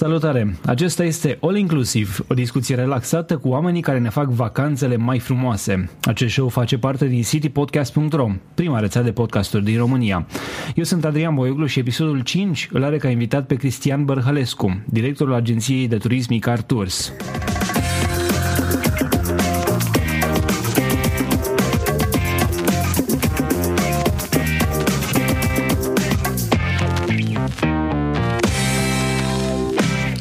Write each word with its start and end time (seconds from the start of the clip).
Salutare! 0.00 0.56
Acesta 0.66 1.04
este 1.04 1.38
All 1.40 1.56
Inclusive, 1.56 2.10
o 2.28 2.34
discuție 2.34 2.74
relaxată 2.74 3.36
cu 3.36 3.48
oamenii 3.48 3.80
care 3.80 3.98
ne 3.98 4.08
fac 4.08 4.28
vacanțele 4.28 4.96
mai 4.96 5.18
frumoase. 5.18 5.90
Acest 6.02 6.32
show 6.32 6.48
face 6.48 6.78
parte 6.78 7.06
din 7.06 7.22
citypodcast.ro, 7.22 8.28
prima 8.54 8.78
rețea 8.78 9.02
de 9.02 9.12
podcasturi 9.12 9.64
din 9.64 9.78
România. 9.78 10.26
Eu 10.74 10.84
sunt 10.84 11.04
Adrian 11.04 11.34
Boioglu 11.34 11.66
și 11.66 11.78
episodul 11.78 12.20
5 12.20 12.68
îl 12.72 12.84
are 12.84 12.96
ca 12.96 13.08
invitat 13.08 13.46
pe 13.46 13.54
Cristian 13.54 14.04
Bărhălescu, 14.04 14.82
directorul 14.86 15.34
agenției 15.34 15.88
de 15.88 15.96
turism 15.96 16.32
Icar 16.32 16.62
Tours. 16.62 17.12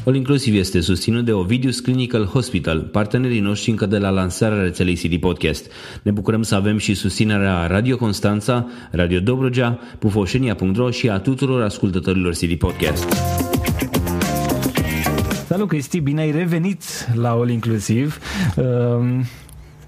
All 0.09 0.17
Inclusiv 0.17 0.55
este 0.55 0.79
susținut 0.79 1.25
de 1.25 1.31
Ovidius 1.31 1.79
Clinical 1.79 2.25
Hospital, 2.25 2.79
partenerii 2.79 3.39
noștri 3.39 3.69
încă 3.69 3.86
de 3.86 3.97
la 3.97 4.09
lansarea 4.09 4.61
rețelei 4.61 4.95
CD 4.95 5.15
Podcast. 5.19 5.71
Ne 6.01 6.11
bucurăm 6.11 6.41
să 6.41 6.55
avem 6.55 6.77
și 6.77 6.93
susținerea 6.93 7.67
Radio 7.67 7.97
Constanța, 7.97 8.67
Radio 8.91 9.19
Dobrogea, 9.19 9.79
pufoșenia.ro 10.00 10.91
și 10.91 11.09
a 11.09 11.19
tuturor 11.19 11.61
ascultătorilor 11.61 12.33
CD 12.33 12.53
Podcast. 12.53 13.14
Salut, 15.47 15.67
Cristi, 15.67 16.00
bine 16.00 16.21
ai 16.21 16.31
revenit 16.31 16.83
la 17.14 17.29
All 17.29 17.50
Inclusiv. 17.50 18.19
Uh 18.57 18.65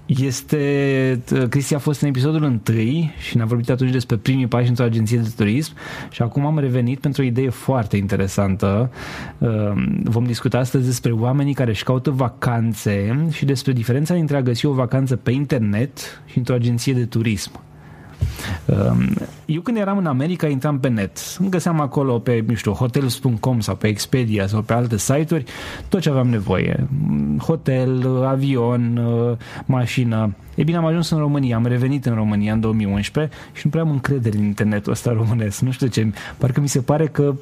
este, 0.06 1.22
Cristi 1.48 1.74
a 1.74 1.78
fost 1.78 2.00
în 2.00 2.08
episodul 2.08 2.42
întâi 2.42 3.14
și 3.18 3.36
ne-a 3.36 3.44
vorbit 3.44 3.70
atunci 3.70 3.90
despre 3.90 4.16
primii 4.16 4.46
pași 4.46 4.68
într-o 4.68 4.84
agenție 4.84 5.18
de 5.18 5.32
turism 5.36 5.72
și 6.10 6.22
acum 6.22 6.46
am 6.46 6.58
revenit 6.58 6.98
pentru 6.98 7.22
o 7.22 7.24
idee 7.24 7.48
foarte 7.48 7.96
interesantă. 7.96 8.90
Ehm, 9.38 10.02
vom 10.02 10.24
discuta 10.24 10.58
astăzi 10.58 10.86
despre 10.86 11.12
oamenii 11.12 11.54
care 11.54 11.70
își 11.70 11.84
caută 11.84 12.10
vacanțe 12.10 13.26
și 13.30 13.44
despre 13.44 13.72
diferența 13.72 14.14
dintre 14.14 14.36
a 14.36 14.42
găsi 14.42 14.66
o 14.66 14.72
vacanță 14.72 15.16
pe 15.16 15.30
internet 15.30 16.22
și 16.26 16.38
într-o 16.38 16.54
agenție 16.54 16.92
de 16.92 17.04
turism. 17.04 17.60
Ehm, 18.66 19.16
eu 19.44 19.60
când 19.60 19.76
eram 19.76 19.98
în 19.98 20.06
America 20.06 20.46
intram 20.46 20.78
pe 20.78 20.88
net, 20.88 21.18
îmi 21.38 21.50
găseam 21.50 21.80
acolo 21.80 22.18
pe, 22.18 22.44
nu 22.46 22.54
știu, 22.54 22.72
hotels.com 22.72 23.60
sau 23.60 23.74
pe 23.74 23.86
Expedia 23.88 24.46
sau 24.46 24.60
pe 24.60 24.72
alte 24.72 24.98
site-uri 24.98 25.44
tot 25.88 26.00
ce 26.00 26.08
aveam 26.08 26.28
nevoie. 26.28 26.86
Hotel, 27.38 28.24
avion, 28.24 29.00
mașină. 29.64 30.34
E 30.54 30.62
bine, 30.62 30.76
am 30.76 30.84
ajuns 30.84 31.10
în 31.10 31.18
România, 31.18 31.56
am 31.56 31.66
revenit 31.66 32.06
în 32.06 32.14
România 32.14 32.52
în 32.52 32.60
2011 32.60 33.34
și 33.52 33.60
nu 33.64 33.70
prea 33.70 33.82
am 33.82 33.90
încredere 33.90 34.38
în 34.38 34.44
internetul 34.44 34.92
ăsta 34.92 35.12
românesc. 35.12 35.60
Nu 35.60 35.70
știu 35.70 35.86
ce, 35.86 36.12
parcă 36.38 36.60
mi 36.60 36.68
se 36.68 36.80
pare 36.80 37.06
că 37.06 37.34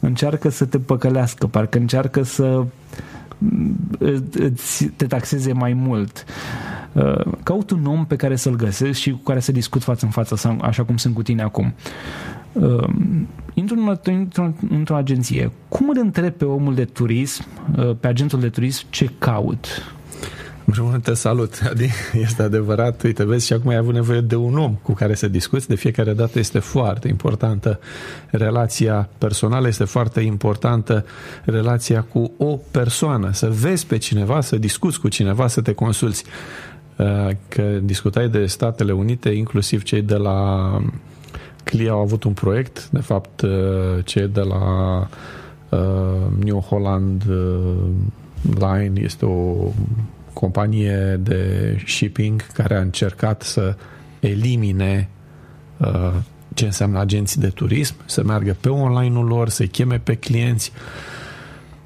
încearcă 0.00 0.48
să 0.48 0.64
te 0.64 0.78
păcălească, 0.78 1.46
parcă 1.46 1.78
încearcă 1.78 2.22
să 2.22 2.64
te 4.96 5.06
taxeze 5.06 5.52
mai 5.52 5.72
mult. 5.72 6.24
Uh, 6.26 6.77
caut 7.42 7.70
un 7.70 7.86
om 7.86 8.06
pe 8.06 8.16
care 8.16 8.36
să-l 8.36 8.56
găsesc 8.56 8.98
și 8.98 9.10
cu 9.10 9.18
care 9.18 9.40
să 9.40 9.52
discut 9.52 9.82
față 9.82 10.04
în 10.04 10.10
față, 10.10 10.56
așa 10.60 10.84
cum 10.84 10.96
sunt 10.96 11.14
cu 11.14 11.22
tine 11.22 11.42
acum. 11.42 11.74
Uh, 12.52 12.88
intru 13.54 13.98
într-o, 14.02 14.52
într-o 14.70 14.94
agenție. 14.94 15.50
Cum 15.68 15.88
îl 15.88 15.96
întreb 16.00 16.32
pe 16.32 16.44
omul 16.44 16.74
de 16.74 16.84
turism, 16.84 17.44
uh, 17.76 17.96
pe 18.00 18.06
agentul 18.06 18.40
de 18.40 18.48
turism, 18.48 18.86
ce 18.90 19.10
caut? 19.18 19.66
În 20.64 20.74
primul 20.74 20.90
rând 20.90 21.02
te 21.02 21.14
salut, 21.14 21.62
Adi. 21.70 21.90
Este 22.26 22.42
adevărat, 22.42 23.02
uite, 23.02 23.24
vezi, 23.24 23.46
și 23.46 23.52
acum 23.52 23.70
ai 23.70 23.76
avut 23.76 23.94
nevoie 23.94 24.20
de 24.20 24.34
un 24.34 24.58
om 24.58 24.74
cu 24.82 24.92
care 24.92 25.14
să 25.14 25.28
discuți. 25.28 25.68
De 25.68 25.74
fiecare 25.74 26.12
dată 26.12 26.38
este 26.38 26.58
foarte 26.58 27.08
importantă 27.08 27.80
relația 28.30 29.08
personală, 29.18 29.68
este 29.68 29.84
foarte 29.84 30.20
importantă 30.20 31.04
relația 31.44 32.02
cu 32.02 32.32
o 32.36 32.58
persoană. 32.70 33.30
Să 33.32 33.50
vezi 33.50 33.86
pe 33.86 33.98
cineva, 33.98 34.40
să 34.40 34.56
discuți 34.56 35.00
cu 35.00 35.08
cineva, 35.08 35.46
să 35.46 35.60
te 35.60 35.72
consulți. 35.72 36.24
Uh, 36.98 37.30
că 37.48 37.62
discutai 37.82 38.28
de 38.28 38.46
Statele 38.46 38.92
Unite, 38.92 39.28
inclusiv 39.28 39.82
cei 39.82 40.02
de 40.02 40.14
la 40.14 40.70
CLIA 41.64 41.90
au 41.90 42.00
avut 42.00 42.24
un 42.24 42.32
proiect, 42.32 42.88
de 42.90 43.00
fapt 43.00 43.40
uh, 43.40 43.50
cei 44.04 44.28
de 44.28 44.40
la 44.40 44.98
uh, 45.68 46.44
New 46.44 46.60
Holland 46.60 47.24
Line 48.58 49.00
este 49.00 49.24
o 49.24 49.54
companie 50.32 51.20
de 51.22 51.76
shipping 51.86 52.46
care 52.52 52.76
a 52.76 52.80
încercat 52.80 53.42
să 53.42 53.76
elimine 54.20 55.08
ce 56.54 56.64
înseamnă 56.64 56.98
agenții 56.98 57.40
de 57.40 57.48
turism, 57.48 57.94
să 58.04 58.22
meargă 58.22 58.56
pe 58.60 58.68
online-ul 58.68 59.26
lor, 59.26 59.48
să-i 59.48 59.68
cheme 59.68 59.98
pe 59.98 60.14
clienți. 60.14 60.72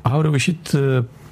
Au 0.03 0.21
reușit 0.21 0.77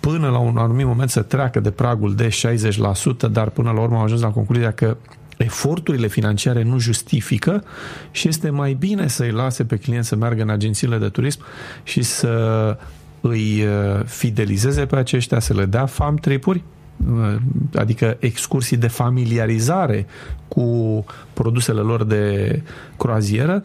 până 0.00 0.28
la 0.28 0.38
un 0.38 0.56
anumit 0.56 0.86
moment 0.86 1.10
să 1.10 1.22
treacă 1.22 1.60
de 1.60 1.70
pragul 1.70 2.14
de 2.14 2.28
60%, 2.28 3.30
dar 3.30 3.48
până 3.48 3.70
la 3.70 3.80
urmă 3.80 3.96
au 3.96 4.02
ajuns 4.02 4.20
la 4.20 4.30
concluzia 4.30 4.72
că 4.72 4.96
eforturile 5.36 6.06
financiare 6.06 6.62
nu 6.62 6.78
justifică 6.78 7.64
și 8.10 8.28
este 8.28 8.50
mai 8.50 8.72
bine 8.72 9.08
să-i 9.08 9.30
lase 9.30 9.64
pe 9.64 9.76
client 9.76 10.04
să 10.04 10.16
meargă 10.16 10.42
în 10.42 10.50
agențiile 10.50 10.98
de 10.98 11.08
turism 11.08 11.40
și 11.82 12.02
să 12.02 12.76
îi 13.20 13.64
uh, 13.64 14.04
fidelizeze 14.04 14.86
pe 14.86 14.96
aceștia, 14.96 15.38
să 15.38 15.54
le 15.54 15.64
dea 15.64 15.86
fam 15.86 16.14
tripuri, 16.14 16.62
uh, 17.10 17.36
adică 17.74 18.16
excursii 18.20 18.76
de 18.76 18.88
familiarizare 18.88 20.06
cu 20.48 21.04
produsele 21.32 21.80
lor 21.80 22.04
de 22.04 22.62
croazieră 22.96 23.64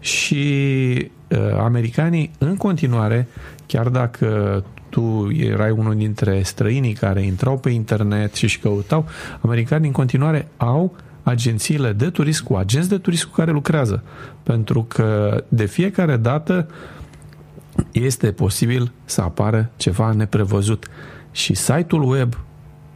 și 0.00 1.10
uh, 1.28 1.38
americanii 1.58 2.30
în 2.38 2.56
continuare, 2.56 3.28
chiar 3.66 3.88
dacă 3.88 4.64
tu 4.96 5.30
erai 5.30 5.70
unul 5.70 5.94
dintre 5.94 6.42
străinii 6.42 6.92
care 6.92 7.22
intrau 7.22 7.58
pe 7.58 7.70
internet 7.70 8.34
și 8.34 8.44
își 8.44 8.58
căutau, 8.58 9.06
americanii 9.40 9.86
în 9.86 9.92
continuare 9.92 10.48
au 10.56 10.96
agențiile 11.22 11.92
de 11.92 12.10
turism 12.10 12.44
cu 12.44 12.54
agenți 12.54 12.88
de 12.88 12.98
turism 12.98 13.28
cu 13.28 13.34
care 13.34 13.50
lucrează. 13.50 14.02
Pentru 14.42 14.82
că 14.82 15.42
de 15.48 15.64
fiecare 15.64 16.16
dată 16.16 16.68
este 17.92 18.32
posibil 18.32 18.92
să 19.04 19.20
apară 19.20 19.70
ceva 19.76 20.12
neprevăzut. 20.12 20.86
Și 21.32 21.54
site-ul 21.54 22.10
web 22.10 22.38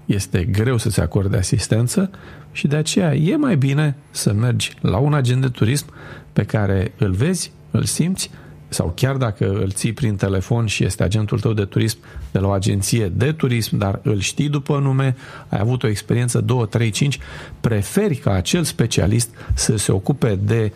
este 0.04 0.44
greu 0.44 0.76
să 0.76 0.90
se 0.90 1.00
acorde 1.00 1.36
asistență 1.36 2.10
și 2.52 2.66
de 2.66 2.76
aceea 2.76 3.14
e 3.14 3.36
mai 3.36 3.56
bine 3.56 3.96
să 4.10 4.32
mergi 4.32 4.76
la 4.80 4.96
un 4.96 5.14
agent 5.14 5.40
de 5.40 5.48
turism 5.48 5.86
pe 6.32 6.44
care 6.44 6.92
îl 6.98 7.10
vezi, 7.10 7.52
îl 7.70 7.84
simți 7.84 8.30
sau 8.70 8.92
chiar 8.96 9.16
dacă 9.16 9.48
îl 9.48 9.70
ții 9.70 9.92
prin 9.92 10.16
telefon 10.16 10.66
și 10.66 10.84
este 10.84 11.02
agentul 11.02 11.40
tău 11.40 11.52
de 11.52 11.64
turism 11.64 11.98
de 12.30 12.38
la 12.38 12.46
o 12.46 12.50
agenție 12.50 13.08
de 13.08 13.32
turism, 13.32 13.76
dar 13.76 14.00
îl 14.02 14.18
știi 14.18 14.48
după 14.48 14.78
nume, 14.78 15.16
ai 15.48 15.58
avut 15.60 15.82
o 15.82 15.88
experiență 15.88 16.40
2, 16.40 16.68
3, 16.68 16.90
5, 16.90 17.18
preferi 17.60 18.16
ca 18.16 18.32
acel 18.32 18.64
specialist 18.64 19.30
să 19.54 19.76
se 19.76 19.92
ocupe 19.92 20.38
de 20.42 20.72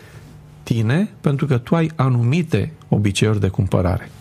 tine 0.63 1.09
pentru 1.21 1.45
că 1.45 1.57
tu 1.57 1.75
ai 1.75 1.91
anumite 1.95 2.71
obiceiuri 2.89 3.39
de 3.39 3.47
cumpărare. 3.47 4.11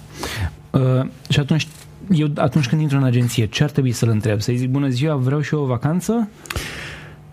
Uh, 0.71 0.81
și 1.29 1.41
atunci, 1.41 1.69
eu 2.11 2.29
atunci 2.37 2.69
când 2.69 2.81
intru 2.81 2.97
în 2.97 3.05
agenție, 3.05 3.47
ce 3.47 3.62
ar 3.62 3.71
trebui 3.71 3.93
să-l 3.93 4.09
întreb? 4.09 4.41
Să-i 4.41 4.56
zic, 4.56 4.69
bună 4.69 4.89
ziua, 4.89 5.15
vreau 5.15 5.41
și 5.41 5.55
eu 5.55 5.61
o 5.61 5.67
vacanță? 5.67 6.29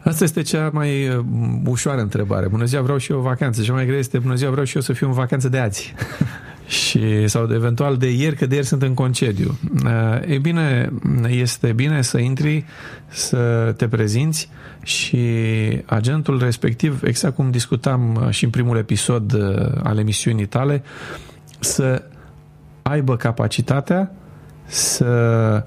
Asta 0.03 0.23
este 0.23 0.41
cea 0.41 0.69
mai 0.73 1.07
uh, 1.07 1.25
ușoară 1.65 2.01
întrebare. 2.01 2.47
Bună 2.47 2.65
ziua, 2.65 2.81
vreau 2.81 2.97
și 2.97 3.11
eu 3.11 3.17
o 3.17 3.21
vacanță. 3.21 3.61
Cea 3.61 3.73
mai 3.73 3.85
grea 3.85 3.97
este, 3.97 4.19
bună 4.19 4.35
ziua, 4.35 4.51
vreau 4.51 4.65
și 4.65 4.75
eu 4.75 4.81
să 4.81 4.93
fiu 4.93 5.07
în 5.07 5.13
vacanță 5.13 5.49
de 5.49 5.57
azi. 5.57 5.93
și, 6.67 7.27
sau 7.27 7.45
de, 7.45 7.53
eventual 7.53 7.97
de 7.97 8.11
ieri, 8.11 8.35
că 8.35 8.45
de 8.45 8.55
ieri 8.55 8.67
sunt 8.67 8.81
în 8.81 8.93
concediu. 8.93 9.57
Uh, 9.85 9.91
e 10.27 10.37
bine, 10.37 10.91
este 11.27 11.71
bine 11.71 12.01
să 12.01 12.17
intri, 12.17 12.65
să 13.07 13.73
te 13.77 13.87
prezinți 13.87 14.49
și 14.83 15.27
agentul 15.85 16.39
respectiv, 16.39 17.03
exact 17.03 17.35
cum 17.35 17.51
discutam 17.51 18.15
uh, 18.15 18.29
și 18.29 18.43
în 18.43 18.49
primul 18.49 18.77
episod 18.77 19.33
al 19.83 19.97
emisiunii 19.97 20.45
tale, 20.45 20.83
să 21.59 22.03
aibă 22.81 23.15
capacitatea 23.17 24.11
să 24.65 25.65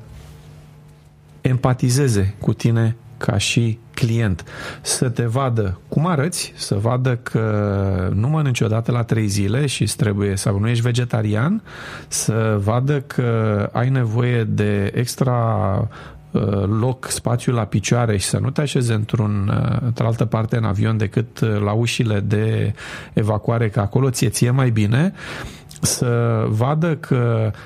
empatizeze 1.41 2.35
cu 2.39 2.53
tine 2.53 2.97
ca 3.17 3.39
și 3.39 3.79
client 3.95 4.45
să 4.81 5.09
te 5.09 5.25
vadă 5.25 5.79
cum 5.89 6.07
arăți, 6.07 6.53
să 6.57 6.75
vadă 6.75 7.17
că 7.23 8.11
nu 8.15 8.29
mănânci 8.29 8.61
odată 8.61 8.93
la 8.93 9.03
trei 9.03 9.27
zile 9.27 9.67
și 9.67 9.85
trebuie 9.97 10.37
sau 10.37 10.59
nu 10.59 10.69
ești 10.69 10.83
vegetarian, 10.83 11.63
să 12.09 12.61
vadă 12.63 13.01
că 13.01 13.69
ai 13.73 13.89
nevoie 13.89 14.45
de 14.45 14.93
extra 14.95 15.77
uh, 16.31 16.65
loc, 16.81 17.07
spațiu 17.11 17.53
la 17.53 17.65
picioare 17.65 18.17
și 18.17 18.27
să 18.27 18.39
nu 18.39 18.51
te 18.51 18.61
așezi 18.61 18.93
într-un, 18.93 19.53
uh, 19.63 19.79
într-o 19.85 20.07
altă 20.07 20.25
parte 20.25 20.57
în 20.57 20.65
avion 20.65 20.97
decât 20.97 21.41
uh, 21.41 21.61
la 21.61 21.73
ușile 21.73 22.21
de 22.21 22.75
evacuare, 23.13 23.69
că 23.69 23.81
acolo 23.81 24.11
ție 24.11 24.29
ție 24.29 24.51
mai 24.51 24.71
bine, 24.71 25.13
să 25.81 26.45
vadă 26.49 26.97
că 26.97 27.51
Uh, 27.51 27.61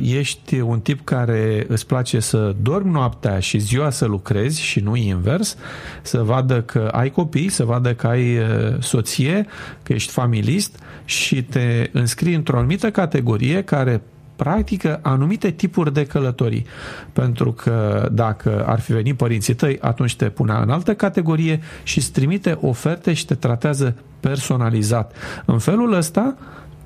ești 0.00 0.60
un 0.60 0.80
tip 0.80 1.04
care 1.04 1.66
îți 1.68 1.86
place 1.86 2.20
să 2.20 2.54
dormi 2.62 2.90
noaptea 2.90 3.38
și 3.38 3.58
ziua 3.58 3.90
să 3.90 4.04
lucrezi 4.04 4.62
și 4.62 4.80
nu 4.80 4.96
invers, 4.96 5.56
să 6.02 6.22
vadă 6.22 6.62
că 6.62 6.88
ai 6.92 7.10
copii, 7.10 7.48
să 7.48 7.64
vadă 7.64 7.94
că 7.94 8.06
ai 8.06 8.38
uh, 8.38 8.44
soție, 8.78 9.46
că 9.82 9.92
ești 9.92 10.12
familist 10.12 10.78
și 11.04 11.42
te 11.42 11.90
înscrii 11.92 12.34
într-o 12.34 12.58
anumită 12.58 12.90
categorie 12.90 13.62
care 13.62 14.02
practică 14.36 14.98
anumite 15.02 15.50
tipuri 15.50 15.92
de 15.92 16.04
călătorii. 16.04 16.66
Pentru 17.12 17.52
că 17.52 18.08
dacă 18.12 18.64
ar 18.66 18.80
fi 18.80 18.92
venit 18.92 19.16
părinții 19.16 19.54
tăi, 19.54 19.78
atunci 19.80 20.16
te 20.16 20.28
punea 20.28 20.60
în 20.60 20.70
altă 20.70 20.94
categorie 20.94 21.60
și 21.82 21.98
îți 21.98 22.12
trimite 22.12 22.58
oferte 22.60 23.12
și 23.12 23.26
te 23.26 23.34
tratează 23.34 23.96
personalizat. 24.20 25.14
În 25.44 25.58
felul 25.58 25.92
ăsta, 25.92 26.36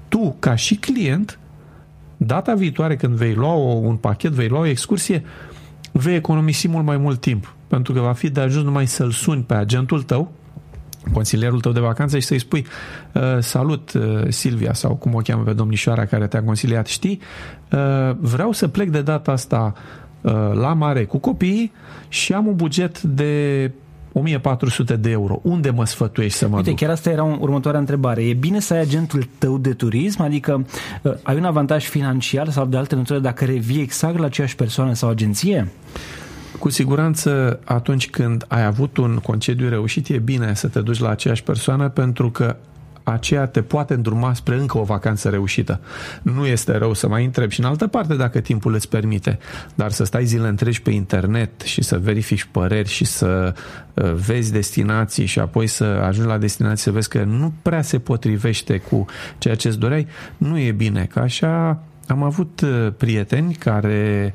tu, 0.09 0.37
ca 0.39 0.55
și 0.55 0.75
client, 0.75 1.39
data 2.27 2.55
viitoare 2.55 2.97
când 2.97 3.15
vei 3.15 3.35
lua 3.35 3.53
un 3.53 3.97
pachet, 3.97 4.33
vei 4.33 4.49
lua 4.49 4.61
o 4.61 4.67
excursie, 4.67 5.25
vei 5.93 6.15
economisi 6.15 6.69
mult 6.69 6.85
mai 6.85 6.97
mult 6.97 7.21
timp. 7.21 7.55
Pentru 7.69 7.93
că 7.93 8.01
va 8.01 8.13
fi 8.13 8.31
de 8.31 8.41
ajuns 8.41 8.65
numai 8.65 8.87
să-l 8.87 9.11
suni 9.11 9.43
pe 9.43 9.55
agentul 9.55 10.03
tău, 10.03 10.33
consilierul 11.13 11.61
tău 11.61 11.73
de 11.73 11.81
vacanță 11.81 12.19
și 12.19 12.27
să-i 12.27 12.39
spui 12.39 12.67
uh, 13.13 13.23
salut 13.39 13.93
uh, 13.93 14.29
Silvia 14.29 14.73
sau 14.73 14.95
cum 14.95 15.15
o 15.15 15.19
cheamă 15.19 15.43
pe 15.43 15.53
domnișoara 15.53 16.05
care 16.05 16.27
te-a 16.27 16.43
consiliat, 16.43 16.87
știi, 16.87 17.21
uh, 17.73 18.17
vreau 18.19 18.53
să 18.53 18.69
plec 18.69 18.89
de 18.89 19.03
data 19.03 19.33
asta 19.33 19.75
la 20.53 20.73
mare 20.73 21.05
cu 21.05 21.19
copiii 21.19 21.73
și 22.09 22.33
am 22.33 22.47
un 22.47 22.57
buget 22.57 23.03
de 23.03 23.73
1400 24.13 24.97
de 24.97 25.11
euro. 25.11 25.41
Unde 25.43 25.71
mă 25.71 25.87
sfătuiești 25.87 26.39
să 26.39 26.49
mă 26.49 26.57
Uite, 26.57 26.69
duc? 26.69 26.79
chiar 26.79 26.91
asta 26.91 27.11
era 27.11 27.25
următoarea 27.25 27.81
întrebare. 27.81 28.23
E 28.23 28.35
bine 28.35 28.61
să 28.61 28.75
ai 28.75 28.81
agentul 28.81 29.29
tău 29.39 29.59
de 29.59 29.73
turism? 29.73 30.23
Adică 30.23 30.67
uh, 31.03 31.13
ai 31.23 31.37
un 31.37 31.45
avantaj 31.45 31.85
financiar 31.89 32.49
sau 32.49 32.67
de 32.67 32.77
altă 32.77 32.95
natură 32.95 33.19
dacă 33.19 33.45
revii 33.45 33.81
exact 33.81 34.19
la 34.19 34.25
aceeași 34.25 34.57
persoană 34.57 34.93
sau 34.95 35.09
agenție? 35.09 35.69
Cu 36.59 36.69
siguranță, 36.71 37.61
atunci 37.65 38.11
când 38.11 38.45
ai 38.49 38.65
avut 38.65 38.97
un 38.97 39.17
concediu 39.23 39.69
reușit, 39.69 40.09
e 40.09 40.19
bine 40.19 40.55
să 40.55 40.69
te 40.69 40.81
duci 40.81 40.99
la 40.99 41.09
aceeași 41.09 41.43
persoană 41.43 41.89
pentru 41.89 42.31
că 42.31 42.57
aceea 43.13 43.47
te 43.47 43.63
poate 43.63 43.95
îndruma 43.95 44.35
spre 44.35 44.55
încă 44.55 44.79
o 44.79 44.83
vacanță 44.83 45.29
reușită. 45.29 45.81
Nu 46.23 46.47
este 46.47 46.77
rău 46.77 46.95
să 46.95 47.09
mai 47.09 47.25
întrebi 47.25 47.55
și 47.55 47.61
în 47.61 47.67
altă 47.67 47.87
parte 47.87 48.15
dacă 48.15 48.41
timpul 48.41 48.75
îți 48.75 48.89
permite, 48.89 49.39
dar 49.75 49.91
să 49.91 50.05
stai 50.05 50.25
zile 50.25 50.49
întregi 50.49 50.83
pe 50.83 50.91
internet 50.91 51.61
și 51.61 51.83
să 51.83 51.99
verifici 51.99 52.49
păreri 52.51 52.89
și 52.89 53.05
să 53.05 53.55
uh, 53.95 54.13
vezi 54.13 54.53
destinații 54.53 55.27
și 55.27 55.39
apoi 55.39 55.67
să 55.67 55.85
ajungi 55.85 56.29
la 56.29 56.39
destinații 56.39 56.83
să 56.83 56.91
vezi 56.91 57.09
că 57.09 57.25
nu 57.25 57.53
prea 57.63 57.83
se 57.83 57.99
potrivește 57.99 58.79
cu 58.79 59.05
ceea 59.39 59.55
ce 59.55 59.69
îți 59.69 59.79
doreai, 59.79 60.07
nu 60.37 60.59
e 60.59 60.73
bine. 60.73 61.05
Că 61.05 61.19
așa 61.19 61.83
am 62.07 62.23
avut 62.23 62.61
uh, 62.61 62.93
prieteni 62.97 63.55
care 63.55 64.35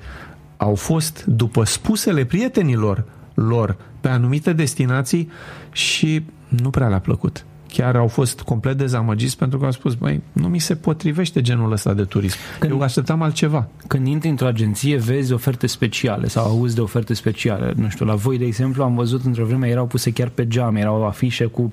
au 0.57 0.75
fost, 0.75 1.23
după 1.25 1.63
spusele 1.63 2.25
prietenilor 2.25 3.03
lor, 3.33 3.75
pe 4.01 4.07
anumite 4.07 4.53
destinații 4.53 5.31
și 5.71 6.25
nu 6.47 6.69
prea 6.69 6.87
le-a 6.87 6.99
plăcut 6.99 7.45
chiar 7.75 7.95
au 7.95 8.07
fost 8.07 8.41
complet 8.41 8.77
dezamăgiți 8.77 9.37
pentru 9.37 9.59
că 9.59 9.65
au 9.65 9.71
spus, 9.71 9.93
băi, 9.93 10.21
nu 10.31 10.47
mi 10.47 10.59
se 10.59 10.75
potrivește 10.75 11.41
genul 11.41 11.71
ăsta 11.71 11.93
de 11.93 12.03
turism. 12.03 12.37
Când, 12.59 12.71
Eu 12.71 12.81
așteptam 12.81 13.21
altceva. 13.21 13.67
Când 13.87 14.07
intri 14.07 14.29
într-o 14.29 14.47
agenție, 14.47 14.97
vezi 14.97 15.33
oferte 15.33 15.67
speciale 15.67 16.27
sau 16.27 16.45
auzi 16.45 16.75
de 16.75 16.81
oferte 16.81 17.13
speciale. 17.13 17.73
Nu 17.75 17.89
știu, 17.89 18.05
la 18.05 18.15
voi, 18.15 18.37
de 18.37 18.45
exemplu, 18.45 18.83
am 18.83 18.95
văzut 18.95 19.25
într-o 19.25 19.45
vreme, 19.45 19.67
erau 19.67 19.85
puse 19.85 20.11
chiar 20.11 20.27
pe 20.27 20.47
geam, 20.47 20.75
erau 20.75 21.05
afișe 21.05 21.45
cu 21.45 21.71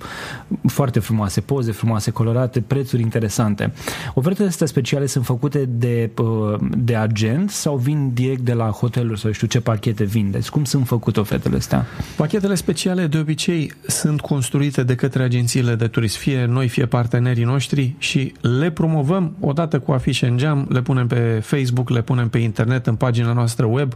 foarte 0.66 0.98
frumoase 0.98 1.40
poze, 1.40 1.72
frumoase, 1.72 2.10
colorate, 2.10 2.60
prețuri 2.60 3.02
interesante. 3.02 3.72
Ofertele 4.14 4.48
astea 4.48 4.66
speciale 4.66 5.06
sunt 5.06 5.24
făcute 5.24 5.64
de, 5.68 6.10
uh, 6.18 6.58
de 6.76 6.96
agent 6.96 7.50
sau 7.50 7.76
vin 7.76 8.10
direct 8.14 8.40
de 8.40 8.52
la 8.52 8.66
hoteluri 8.66 9.20
sau 9.20 9.32
știu 9.32 9.46
ce 9.46 9.60
pachete 9.60 10.04
vindeți? 10.04 10.50
Cum 10.50 10.64
sunt 10.64 10.86
făcute 10.86 11.20
ofertele 11.20 11.56
astea? 11.56 11.86
Pachetele 12.16 12.54
speciale 12.54 13.06
de 13.06 13.18
obicei 13.18 13.72
sunt 13.86 14.20
construite 14.20 14.82
de 14.82 14.94
către 14.94 15.22
agențiile 15.22 15.74
de 15.74 15.86
turism, 15.92 16.18
fie 16.18 16.44
noi, 16.44 16.68
fie 16.68 16.86
partenerii 16.86 17.44
noștri 17.44 17.94
și 17.98 18.32
le 18.40 18.70
promovăm 18.70 19.36
odată 19.40 19.78
cu 19.78 19.92
afișe 19.92 20.26
în 20.26 20.36
geam, 20.36 20.66
le 20.70 20.82
punem 20.82 21.06
pe 21.06 21.40
Facebook, 21.42 21.88
le 21.88 22.02
punem 22.02 22.28
pe 22.28 22.38
internet, 22.38 22.86
în 22.86 22.94
pagina 22.94 23.32
noastră 23.32 23.66
web, 23.66 23.94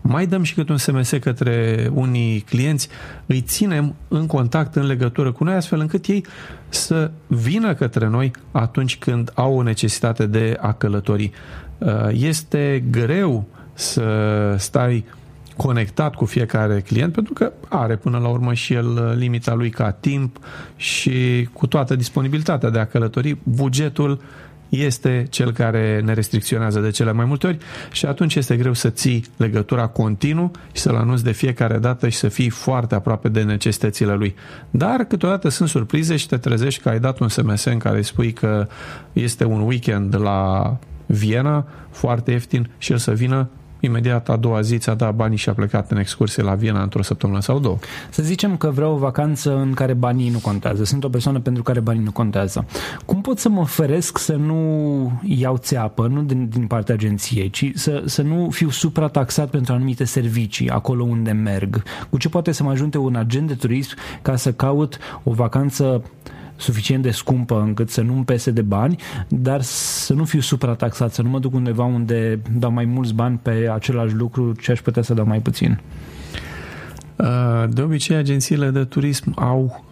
mai 0.00 0.26
dăm 0.26 0.42
și 0.42 0.54
câte 0.54 0.72
un 0.72 0.78
SMS 0.78 1.12
către 1.20 1.88
unii 1.94 2.40
clienți, 2.40 2.88
îi 3.26 3.40
ținem 3.40 3.94
în 4.08 4.26
contact, 4.26 4.74
în 4.74 4.86
legătură 4.86 5.32
cu 5.32 5.44
noi, 5.44 5.54
astfel 5.54 5.80
încât 5.80 6.06
ei 6.06 6.26
să 6.68 7.10
vină 7.26 7.74
către 7.74 8.08
noi 8.08 8.30
atunci 8.52 8.98
când 8.98 9.30
au 9.34 9.56
o 9.56 9.62
necesitate 9.62 10.26
de 10.26 10.56
a 10.60 10.72
călători. 10.72 11.30
Uh, 11.78 12.08
este 12.12 12.84
greu 12.90 13.46
să 13.74 14.04
stai 14.58 15.04
conectat 15.58 16.14
cu 16.14 16.24
fiecare 16.24 16.80
client 16.80 17.12
pentru 17.12 17.32
că 17.32 17.52
are 17.68 17.96
până 17.96 18.18
la 18.18 18.28
urmă 18.28 18.54
și 18.54 18.72
el 18.72 18.86
uh, 18.86 19.16
limita 19.16 19.54
lui 19.54 19.70
ca 19.70 19.90
timp 19.90 20.38
și 20.76 21.48
cu 21.52 21.66
toată 21.66 21.96
disponibilitatea 21.96 22.70
de 22.70 22.78
a 22.78 22.86
călători, 22.86 23.36
bugetul 23.42 24.20
este 24.68 25.26
cel 25.30 25.52
care 25.52 26.00
ne 26.04 26.12
restricționează 26.12 26.80
de 26.80 26.90
cele 26.90 27.12
mai 27.12 27.24
multe 27.24 27.46
ori 27.46 27.58
și 27.92 28.06
atunci 28.06 28.34
este 28.34 28.56
greu 28.56 28.72
să 28.72 28.90
ții 28.90 29.24
legătura 29.36 29.86
continuu 29.86 30.50
și 30.72 30.82
să-l 30.82 30.96
anunți 30.96 31.24
de 31.24 31.32
fiecare 31.32 31.78
dată 31.78 32.08
și 32.08 32.16
să 32.16 32.28
fii 32.28 32.50
foarte 32.50 32.94
aproape 32.94 33.28
de 33.28 33.42
necesitățile 33.42 34.14
lui. 34.14 34.34
Dar 34.70 35.04
câteodată 35.04 35.48
sunt 35.48 35.68
surprize 35.68 36.16
și 36.16 36.26
te 36.28 36.36
trezești 36.36 36.82
că 36.82 36.88
ai 36.88 37.00
dat 37.00 37.18
un 37.18 37.28
SMS 37.28 37.64
în 37.64 37.78
care 37.78 38.02
spui 38.02 38.32
că 38.32 38.66
este 39.12 39.44
un 39.44 39.60
weekend 39.60 40.20
la 40.20 40.76
Viena, 41.06 41.66
foarte 41.90 42.30
ieftin 42.30 42.70
și 42.78 42.92
el 42.92 42.98
să 42.98 43.12
vină 43.12 43.48
imediat 43.80 44.28
a 44.28 44.36
doua 44.36 44.60
zi 44.60 44.78
ți-a 44.78 44.94
dat 44.94 45.14
banii 45.14 45.36
și 45.36 45.48
a 45.48 45.52
plecat 45.52 45.90
în 45.90 45.98
excursie 45.98 46.42
la 46.42 46.54
Viena 46.54 46.82
într-o 46.82 47.02
săptămână 47.02 47.40
sau 47.40 47.58
două. 47.58 47.78
Să 48.10 48.22
zicem 48.22 48.56
că 48.56 48.70
vreau 48.70 48.92
o 48.92 48.96
vacanță 48.96 49.56
în 49.56 49.72
care 49.72 49.92
banii 49.92 50.30
nu 50.30 50.38
contează. 50.38 50.84
Sunt 50.84 51.04
o 51.04 51.08
persoană 51.08 51.40
pentru 51.40 51.62
care 51.62 51.80
banii 51.80 52.02
nu 52.02 52.12
contează. 52.12 52.66
Cum 53.04 53.20
pot 53.20 53.38
să 53.38 53.48
mă 53.48 53.60
oferesc 53.60 54.18
să 54.18 54.34
nu 54.34 55.20
iau 55.22 55.56
țeapă, 55.56 56.06
nu 56.06 56.22
din, 56.22 56.48
din 56.48 56.66
partea 56.66 56.94
agenției, 56.94 57.50
ci 57.50 57.70
să, 57.74 58.02
să 58.06 58.22
nu 58.22 58.50
fiu 58.50 58.70
suprataxat 58.70 59.50
pentru 59.50 59.72
anumite 59.72 60.04
servicii 60.04 60.70
acolo 60.70 61.04
unde 61.04 61.30
merg? 61.30 61.82
Cu 62.10 62.18
ce 62.18 62.28
poate 62.28 62.52
să 62.52 62.62
mă 62.62 62.70
ajute 62.70 62.98
un 62.98 63.14
agent 63.14 63.46
de 63.48 63.54
turism 63.54 63.96
ca 64.22 64.36
să 64.36 64.52
caut 64.52 64.98
o 65.22 65.32
vacanță 65.32 66.02
suficient 66.58 67.02
de 67.02 67.10
scumpă 67.10 67.60
încât 67.60 67.90
să 67.90 68.00
nu-mi 68.00 68.24
pese 68.24 68.50
de 68.50 68.62
bani, 68.62 68.96
dar 69.28 69.62
să 69.62 70.12
nu 70.12 70.24
fiu 70.24 70.40
suprataxat, 70.40 71.12
să 71.12 71.22
nu 71.22 71.28
mă 71.28 71.38
duc 71.38 71.54
undeva 71.54 71.84
unde 71.84 72.40
dau 72.58 72.72
mai 72.72 72.84
mulți 72.84 73.14
bani 73.14 73.38
pe 73.42 73.70
același 73.74 74.14
lucru 74.14 74.52
ce 74.52 74.70
aș 74.70 74.80
putea 74.80 75.02
să 75.02 75.14
dau 75.14 75.26
mai 75.26 75.40
puțin. 75.40 75.80
Uh, 77.16 77.64
de 77.68 77.82
obicei, 77.82 78.16
agențiile 78.16 78.70
de 78.70 78.84
turism 78.84 79.32
au 79.36 79.84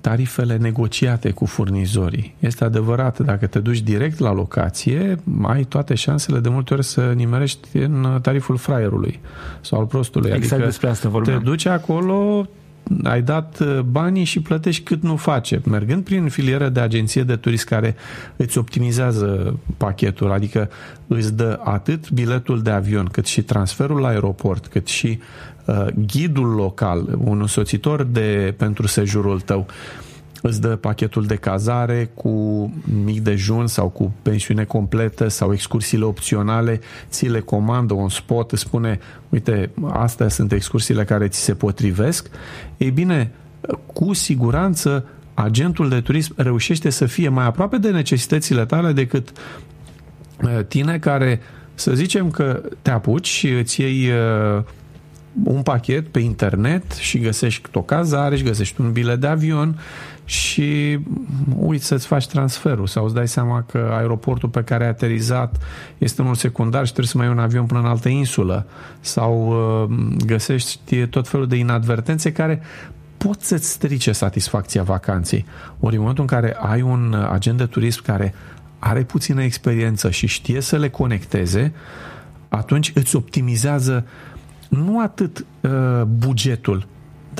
tarifele 0.00 0.56
negociate 0.56 1.30
cu 1.30 1.44
furnizorii. 1.44 2.34
Este 2.38 2.64
adevărat, 2.64 3.18
dacă 3.18 3.46
te 3.46 3.58
duci 3.58 3.80
direct 3.80 4.18
la 4.18 4.32
locație, 4.32 5.16
ai 5.42 5.64
toate 5.64 5.94
șansele 5.94 6.38
de 6.38 6.48
multe 6.48 6.74
ori 6.74 6.84
să 6.84 7.12
nimerești 7.16 7.76
în 7.76 8.18
tariful 8.22 8.56
fraierului 8.56 9.20
sau 9.60 9.78
al 9.78 9.86
prostului. 9.86 10.30
Exact 10.30 10.52
adică 10.52 10.66
despre 10.66 10.88
asta 10.88 11.08
vorbeam. 11.08 11.38
Te 11.38 11.44
duci 11.44 11.66
acolo, 11.66 12.46
ai 13.02 13.22
dat 13.22 13.58
uh, 13.60 13.80
banii 13.80 14.24
și 14.24 14.40
plătești 14.40 14.82
cât 14.82 15.02
nu 15.02 15.16
face. 15.16 15.60
Mergând 15.64 16.04
prin 16.04 16.28
filieră 16.28 16.68
de 16.68 16.80
agenție 16.80 17.22
de 17.22 17.36
turist 17.36 17.64
care 17.64 17.96
îți 18.36 18.58
optimizează 18.58 19.58
pachetul, 19.76 20.32
adică 20.32 20.70
îți 21.06 21.34
dă 21.34 21.60
atât 21.64 22.10
biletul 22.10 22.62
de 22.62 22.70
avion, 22.70 23.06
cât 23.06 23.26
și 23.26 23.42
transferul 23.42 24.00
la 24.00 24.08
aeroport, 24.08 24.66
cât 24.66 24.86
și 24.86 25.18
uh, 25.64 25.86
ghidul 26.06 26.48
local, 26.48 27.18
un 27.18 27.40
însoțitor 27.40 28.02
de, 28.02 28.54
pentru 28.56 28.86
sejurul 28.86 29.40
tău, 29.40 29.66
uh, 29.68 30.09
îți 30.42 30.60
dă 30.60 30.76
pachetul 30.76 31.26
de 31.26 31.36
cazare 31.36 32.10
cu 32.14 32.30
mic 33.04 33.20
dejun 33.20 33.66
sau 33.66 33.88
cu 33.88 34.14
pensiune 34.22 34.64
completă 34.64 35.28
sau 35.28 35.52
excursiile 35.52 36.04
opționale, 36.04 36.80
ți 37.08 37.26
le 37.26 37.40
comandă 37.40 37.94
un 37.94 38.08
spot, 38.08 38.52
îți 38.52 38.62
spune, 38.62 38.98
uite, 39.28 39.70
astea 39.92 40.28
sunt 40.28 40.52
excursiile 40.52 41.04
care 41.04 41.28
ți 41.28 41.40
se 41.40 41.54
potrivesc. 41.54 42.30
Ei 42.76 42.90
bine, 42.90 43.32
cu 43.92 44.12
siguranță 44.12 45.04
agentul 45.34 45.88
de 45.88 46.00
turism 46.00 46.34
reușește 46.36 46.90
să 46.90 47.06
fie 47.06 47.28
mai 47.28 47.44
aproape 47.44 47.76
de 47.76 47.90
necesitățile 47.90 48.64
tale 48.64 48.92
decât 48.92 49.32
uh, 50.42 50.64
tine 50.68 50.98
care, 50.98 51.40
să 51.74 51.94
zicem 51.94 52.30
că 52.30 52.62
te 52.82 52.90
apuci 52.90 53.26
și 53.26 53.48
îți 53.48 53.80
iei 53.80 54.08
uh, 54.08 54.62
un 55.44 55.62
pachet 55.62 56.08
pe 56.08 56.18
internet 56.18 56.92
și 56.92 57.18
găsești 57.18 57.68
o 57.72 57.82
cazare 57.82 58.36
și 58.36 58.42
găsești 58.42 58.80
un 58.80 58.92
bilet 58.92 59.20
de 59.20 59.26
avion 59.26 59.78
și 60.30 60.98
uiți 61.56 61.86
să-ți 61.86 62.06
faci 62.06 62.26
transferul 62.26 62.86
sau 62.86 63.04
îți 63.04 63.14
dai 63.14 63.28
seama 63.28 63.62
că 63.62 63.90
aeroportul 63.92 64.48
pe 64.48 64.62
care 64.62 64.84
ai 64.84 64.90
aterizat 64.90 65.62
este 65.98 66.22
unul 66.22 66.34
secundar 66.34 66.80
și 66.86 66.92
trebuie 66.92 67.06
să 67.06 67.16
mai 67.16 67.26
iei 67.26 67.34
un 67.34 67.42
avion 67.42 67.66
până 67.66 67.80
în 67.80 67.86
altă 67.86 68.08
insulă 68.08 68.66
sau 69.00 69.48
uh, 69.48 70.16
găsești 70.26 71.06
tot 71.06 71.28
felul 71.28 71.46
de 71.46 71.56
inadvertențe 71.56 72.32
care 72.32 72.62
pot 73.16 73.40
să-ți 73.40 73.70
strice 73.70 74.12
satisfacția 74.12 74.82
vacanței. 74.82 75.44
Ori 75.80 75.94
în 75.94 76.00
momentul 76.00 76.26
în 76.30 76.38
care 76.38 76.56
ai 76.60 76.82
un 76.82 77.26
agent 77.30 77.58
de 77.58 77.66
turism 77.66 78.02
care 78.02 78.34
are 78.78 79.02
puțină 79.02 79.42
experiență 79.42 80.10
și 80.10 80.26
știe 80.26 80.60
să 80.60 80.76
le 80.76 80.88
conecteze, 80.88 81.72
atunci 82.48 82.92
îți 82.94 83.16
optimizează 83.16 84.06
nu 84.68 85.00
atât 85.00 85.44
uh, 85.60 86.02
bugetul, 86.02 86.86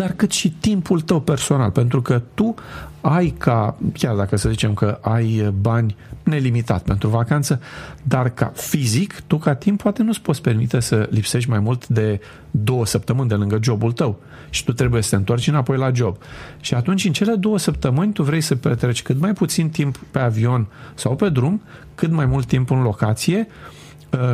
dar 0.01 0.13
cât 0.13 0.31
și 0.31 0.51
timpul 0.51 1.01
tău 1.01 1.21
personal, 1.21 1.71
pentru 1.71 2.03
că 2.03 2.23
tu 2.35 2.55
ai 3.01 3.35
ca, 3.39 3.77
chiar 3.93 4.15
dacă 4.15 4.37
să 4.37 4.49
zicem 4.49 4.75
că 4.75 4.99
ai 5.01 5.53
bani 5.61 5.97
nelimitat 6.23 6.83
pentru 6.83 7.09
vacanță, 7.09 7.61
dar 8.03 8.29
ca 8.29 8.53
fizic, 8.55 9.21
tu 9.27 9.37
ca 9.39 9.55
timp 9.55 9.83
poate 9.83 10.03
nu-ți 10.03 10.21
poți 10.21 10.43
permite 10.43 10.81
să 10.81 11.09
lipsești 11.11 11.51
mai 11.51 11.59
mult 11.59 11.89
de 11.89 12.21
două 12.51 12.87
săptămâni 12.87 13.29
de 13.29 13.35
lângă 13.35 13.59
jobul 13.63 13.93
tău 13.93 14.21
și 14.51 14.65
tu 14.65 14.73
trebuie 14.73 15.03
să 15.03 15.11
te 15.11 15.17
întorci 15.17 15.49
înapoi 15.49 15.77
la 15.77 15.93
job. 15.93 16.17
Și 16.61 16.75
atunci, 16.75 17.05
în 17.05 17.13
cele 17.13 17.35
două 17.35 17.59
săptămâni, 17.59 18.13
tu 18.13 18.23
vrei 18.23 18.41
să 18.41 18.55
petreci 18.55 19.03
cât 19.03 19.21
mai 19.21 19.33
puțin 19.33 19.69
timp 19.69 19.97
pe 20.11 20.19
avion 20.19 20.67
sau 20.95 21.17
pe 21.17 21.29
drum, 21.29 21.63
cât 21.95 22.11
mai 22.11 22.27
mult 22.27 22.47
timp 22.47 22.71
în 22.71 22.83
locație, 22.83 23.47
uh, 23.49 23.80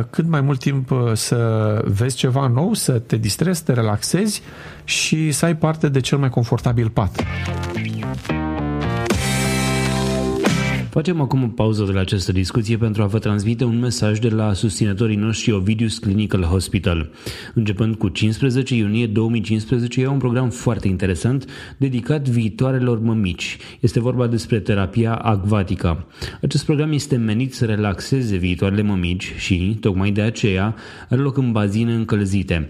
cât 0.09 0.27
mai 0.27 0.41
mult 0.41 0.59
timp 0.59 0.91
uh, 0.91 1.11
să 1.13 1.81
vezi 1.85 2.15
ceva 2.15 2.47
nou, 2.47 2.73
să 2.73 2.91
te 2.91 3.15
distrezi, 3.15 3.57
să 3.57 3.63
te 3.63 3.73
relaxezi 3.73 4.41
și 4.83 5.31
să 5.31 5.45
ai 5.45 5.55
parte 5.55 5.89
de 5.89 5.99
cel 5.99 6.17
mai 6.17 6.29
confortabil 6.29 6.89
pat. 6.89 7.23
Facem 10.97 11.21
acum 11.21 11.43
o 11.43 11.47
pauză 11.47 11.83
de 11.83 11.91
la 11.91 11.99
această 11.99 12.31
discuție 12.31 12.77
pentru 12.77 13.01
a 13.01 13.05
vă 13.05 13.19
transmite 13.19 13.63
un 13.63 13.79
mesaj 13.79 14.19
de 14.19 14.29
la 14.29 14.53
susținătorii 14.53 15.15
noștri 15.15 15.51
Ovidius 15.51 15.97
Clinical 15.97 16.43
Hospital. 16.43 17.09
Începând 17.53 17.95
cu 17.95 18.07
15 18.07 18.75
iunie 18.75 19.07
2015, 19.07 20.01
e 20.01 20.07
un 20.07 20.17
program 20.17 20.49
foarte 20.49 20.87
interesant 20.87 21.45
dedicat 21.77 22.27
viitoarelor 22.27 22.99
mămici. 22.99 23.57
Este 23.79 23.99
vorba 23.99 24.27
despre 24.27 24.59
terapia 24.59 25.15
acvatica. 25.15 26.07
Acest 26.41 26.65
program 26.65 26.91
este 26.91 27.15
menit 27.15 27.53
să 27.53 27.65
relaxeze 27.65 28.35
viitoarele 28.35 28.81
mămici 28.81 29.33
și, 29.37 29.77
tocmai 29.79 30.11
de 30.11 30.21
aceea, 30.21 30.75
are 31.09 31.21
loc 31.21 31.37
în 31.37 31.51
bazine 31.51 31.93
încălzite. 31.93 32.69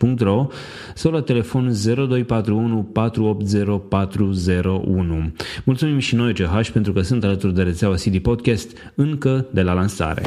www.ch.ro 0.01 0.47
sau 0.93 1.11
la 1.11 1.21
telefon 1.21 1.71
0241 1.83 2.83
480 2.83 3.81
401. 3.89 5.31
Mulțumim 5.63 5.99
și 5.99 6.15
noi 6.15 6.33
CH 6.33 6.69
pentru 6.73 6.93
că 6.93 7.01
sunt 7.01 7.23
alături 7.23 7.53
de 7.53 7.63
rețeaua 7.63 7.95
CD 7.95 8.17
Podcast 8.17 8.77
încă 8.95 9.45
de 9.51 9.61
la 9.61 9.73
lansare. 9.73 10.23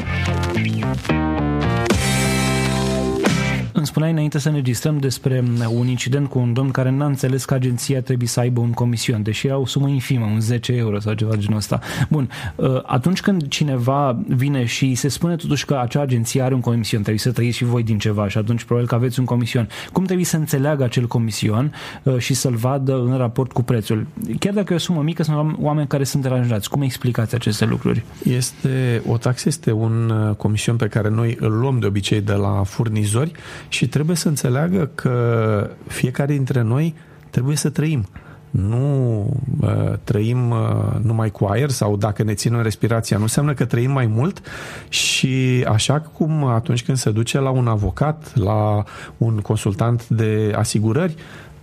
Îmi 3.85 3.93
spuneai 3.93 4.13
înainte 4.13 4.39
să 4.39 4.49
ne 4.49 4.55
registrăm 4.55 4.97
despre 4.97 5.43
un 5.69 5.87
incident 5.87 6.29
cu 6.29 6.39
un 6.39 6.53
domn 6.53 6.71
care 6.71 6.89
n-a 6.89 7.05
înțeles 7.05 7.45
că 7.45 7.53
agenția 7.53 8.01
trebuie 8.01 8.27
să 8.27 8.39
aibă 8.39 8.59
un 8.59 8.71
comision, 8.71 9.23
deși 9.23 9.47
era 9.47 9.57
o 9.57 9.65
sumă 9.65 9.87
infimă, 9.87 10.25
un 10.25 10.39
10 10.39 10.73
euro 10.73 10.99
sau 10.99 11.13
ceva 11.13 11.35
genul 11.35 11.57
ăsta. 11.57 11.79
Bun, 12.09 12.29
uh, 12.55 12.79
atunci 12.83 13.21
când 13.21 13.47
cineva 13.47 14.19
vine 14.27 14.65
și 14.65 14.95
se 14.95 15.07
spune 15.07 15.35
totuși 15.35 15.65
că 15.65 15.79
acea 15.81 16.01
agenție 16.01 16.41
are 16.41 16.53
un 16.53 16.59
comision, 16.59 16.99
trebuie 16.99 17.19
să 17.19 17.31
trăiți 17.31 17.57
și 17.57 17.63
voi 17.63 17.83
din 17.83 17.97
ceva 17.97 18.27
și 18.27 18.37
atunci 18.37 18.63
probabil 18.63 18.89
că 18.89 18.95
aveți 18.95 19.19
un 19.19 19.25
comision. 19.25 19.67
Cum 19.91 20.03
trebuie 20.03 20.25
să 20.25 20.37
înțeleagă 20.37 20.83
acel 20.83 21.07
comision 21.07 21.73
uh, 22.03 22.17
și 22.17 22.33
să-l 22.33 22.55
vadă 22.55 22.95
în 22.95 23.17
raport 23.17 23.51
cu 23.51 23.63
prețul? 23.63 24.07
Chiar 24.39 24.53
dacă 24.53 24.73
e 24.73 24.75
o 24.75 24.79
sumă 24.79 25.01
mică, 25.01 25.23
sunt 25.23 25.55
oameni 25.59 25.87
care 25.87 26.03
sunt 26.03 26.21
deranjați. 26.21 26.69
Cum 26.69 26.81
explicați 26.81 27.35
aceste 27.35 27.65
lucruri? 27.65 28.03
Este, 28.23 29.01
o 29.07 29.17
taxă 29.17 29.43
este 29.47 29.71
un 29.71 30.09
uh, 30.09 30.35
comision 30.35 30.75
pe 30.75 30.87
care 30.87 31.09
noi 31.09 31.37
îl 31.39 31.59
luăm 31.59 31.79
de 31.79 31.85
obicei 31.85 32.21
de 32.21 32.33
la 32.33 32.63
furnizori 32.63 33.31
și 33.75 33.87
trebuie 33.87 34.15
să 34.15 34.27
înțeleagă 34.27 34.89
că 34.95 35.69
fiecare 35.87 36.33
dintre 36.33 36.61
noi 36.61 36.95
trebuie 37.29 37.55
să 37.55 37.69
trăim. 37.69 38.07
Nu 38.49 39.19
uh, 39.61 39.93
trăim 40.03 40.49
uh, 40.49 40.57
numai 41.01 41.29
cu 41.29 41.45
aer 41.45 41.69
sau 41.69 41.97
dacă 41.97 42.23
ne 42.23 42.33
ținem 42.33 42.61
respirația. 42.61 43.17
Nu 43.17 43.23
înseamnă 43.23 43.53
că 43.53 43.65
trăim 43.65 43.91
mai 43.91 44.05
mult 44.05 44.41
și 44.89 45.65
așa 45.67 45.99
cum 45.99 46.43
atunci 46.43 46.83
când 46.83 46.97
se 46.97 47.11
duce 47.11 47.39
la 47.39 47.49
un 47.49 47.67
avocat, 47.67 48.31
la 48.35 48.83
un 49.17 49.37
consultant 49.37 50.07
de 50.07 50.53
asigurări, 50.55 51.15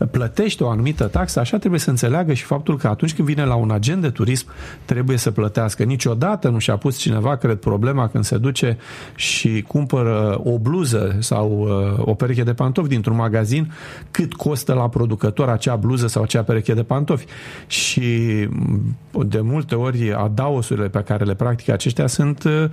plătește 0.06 0.64
o 0.64 0.68
anumită 0.68 1.06
taxă, 1.06 1.40
așa 1.40 1.58
trebuie 1.58 1.80
să 1.80 1.90
înțeleagă 1.90 2.32
și 2.32 2.44
faptul 2.44 2.78
că 2.78 2.88
atunci 2.88 3.14
când 3.14 3.28
vine 3.28 3.44
la 3.44 3.54
un 3.54 3.70
agent 3.70 4.02
de 4.02 4.10
turism 4.10 4.46
trebuie 4.84 5.16
să 5.16 5.30
plătească. 5.30 5.82
Niciodată 5.82 6.48
nu 6.48 6.58
și-a 6.58 6.76
pus 6.76 6.96
cineva, 6.96 7.36
cred, 7.36 7.56
problema 7.56 8.08
când 8.08 8.24
se 8.24 8.36
duce 8.36 8.78
și 9.14 9.64
cumpără 9.66 10.40
o 10.44 10.58
bluză 10.58 11.16
sau 11.18 11.50
uh, 11.98 12.06
o 12.06 12.14
pereche 12.14 12.42
de 12.42 12.52
pantofi 12.52 12.88
dintr-un 12.88 13.16
magazin, 13.16 13.72
cât 14.10 14.34
costă 14.34 14.72
la 14.72 14.88
producător 14.88 15.48
acea 15.48 15.76
bluză 15.76 16.06
sau 16.06 16.22
acea 16.22 16.42
pereche 16.42 16.74
de 16.74 16.82
pantofi. 16.82 17.26
Și 17.66 18.10
mm, 18.50 18.96
de 19.26 19.40
multe 19.40 19.74
ori 19.74 20.12
adaosurile 20.14 20.88
pe 20.88 21.02
care 21.02 21.24
le 21.24 21.34
practică 21.34 21.72
aceștia 21.72 22.06
sunt 22.06 22.44
uh, 22.44 22.64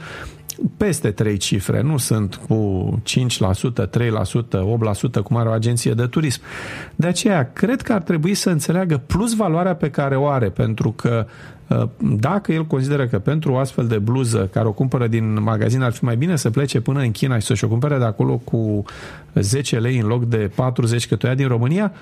peste 0.77 1.11
trei 1.11 1.37
cifre, 1.37 1.81
nu 1.81 1.97
sunt 1.97 2.35
cu 2.35 3.01
5%, 3.05 3.87
3%, 3.87 3.89
8%, 5.19 5.23
cum 5.23 5.37
are 5.37 5.49
o 5.49 5.51
agenție 5.51 5.91
de 5.91 6.05
turism. 6.05 6.41
De 6.95 7.07
aceea, 7.07 7.51
cred 7.53 7.81
că 7.81 7.93
ar 7.93 8.01
trebui 8.01 8.33
să 8.33 8.49
înțeleagă 8.49 9.01
plus 9.07 9.35
valoarea 9.35 9.75
pe 9.75 9.89
care 9.89 10.15
o 10.15 10.27
are, 10.27 10.49
pentru 10.49 10.91
că 10.91 11.25
uh, 11.67 11.83
dacă 11.99 12.51
el 12.51 12.65
consideră 12.65 13.07
că 13.07 13.19
pentru 13.19 13.51
o 13.51 13.57
astfel 13.57 13.87
de 13.87 13.97
bluză 13.97 14.49
care 14.53 14.67
o 14.67 14.71
cumpără 14.71 15.07
din 15.07 15.41
magazin 15.41 15.81
ar 15.81 15.91
fi 15.91 16.03
mai 16.03 16.15
bine 16.15 16.35
să 16.35 16.49
plece 16.49 16.81
până 16.81 16.99
în 16.99 17.11
China 17.11 17.39
și 17.39 17.45
să-și 17.45 17.63
o 17.63 17.67
cumpere 17.67 17.97
de 17.97 18.05
acolo 18.05 18.37
cu 18.37 18.83
10 19.33 19.79
lei 19.79 19.97
în 19.97 20.07
loc 20.07 20.25
de 20.25 20.51
40 20.55 21.07
cât 21.07 21.23
o 21.23 21.27
ia 21.27 21.35
din 21.35 21.47
România, 21.47 21.93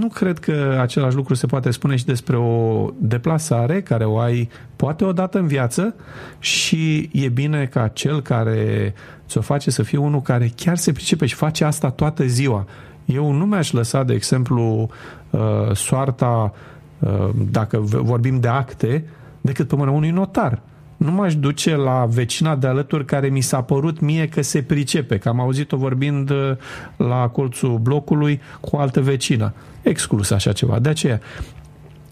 nu 0.00 0.08
cred 0.08 0.38
că 0.38 0.78
același 0.80 1.16
lucru 1.16 1.34
se 1.34 1.46
poate 1.46 1.70
spune 1.70 1.96
și 1.96 2.04
despre 2.04 2.36
o 2.36 2.88
deplasare 2.98 3.82
care 3.82 4.04
o 4.04 4.18
ai 4.18 4.48
poate 4.76 5.04
o 5.04 5.12
dată 5.12 5.38
în 5.38 5.46
viață 5.46 5.94
și 6.38 7.10
e 7.12 7.28
bine 7.28 7.66
ca 7.66 7.88
cel 7.88 8.22
care 8.22 8.94
ți-o 9.28 9.40
face 9.40 9.70
să 9.70 9.82
fie 9.82 9.98
unul 9.98 10.22
care 10.22 10.52
chiar 10.56 10.76
se 10.76 10.92
pricepe 10.92 11.26
și 11.26 11.34
face 11.34 11.64
asta 11.64 11.90
toată 11.90 12.26
ziua. 12.26 12.66
Eu 13.04 13.32
nu 13.32 13.44
mi-aș 13.44 13.72
lăsa, 13.72 14.02
de 14.02 14.14
exemplu, 14.14 14.90
uh, 15.30 15.40
soarta, 15.74 16.52
uh, 16.98 17.28
dacă 17.50 17.78
vorbim 17.80 18.40
de 18.40 18.48
acte, 18.48 19.04
decât 19.40 19.68
pe 19.68 19.76
mâna 19.76 19.90
unui 19.90 20.10
notar 20.10 20.60
nu 21.04 21.10
m-aș 21.10 21.34
duce 21.34 21.76
la 21.76 22.06
vecina 22.10 22.56
de 22.56 22.66
alături 22.66 23.04
care 23.04 23.28
mi 23.28 23.40
s-a 23.40 23.62
părut 23.62 24.00
mie 24.00 24.28
că 24.28 24.42
se 24.42 24.62
pricepe, 24.62 25.18
că 25.18 25.28
am 25.28 25.40
auzit-o 25.40 25.76
vorbind 25.76 26.30
uh, 26.30 26.50
la 26.96 27.28
colțul 27.28 27.78
blocului 27.78 28.40
cu 28.60 28.76
o 28.76 28.78
altă 28.78 29.00
vecină. 29.00 29.52
Exclus 29.82 30.30
așa 30.30 30.52
ceva. 30.52 30.78
De 30.78 30.88
aceea, 30.88 31.20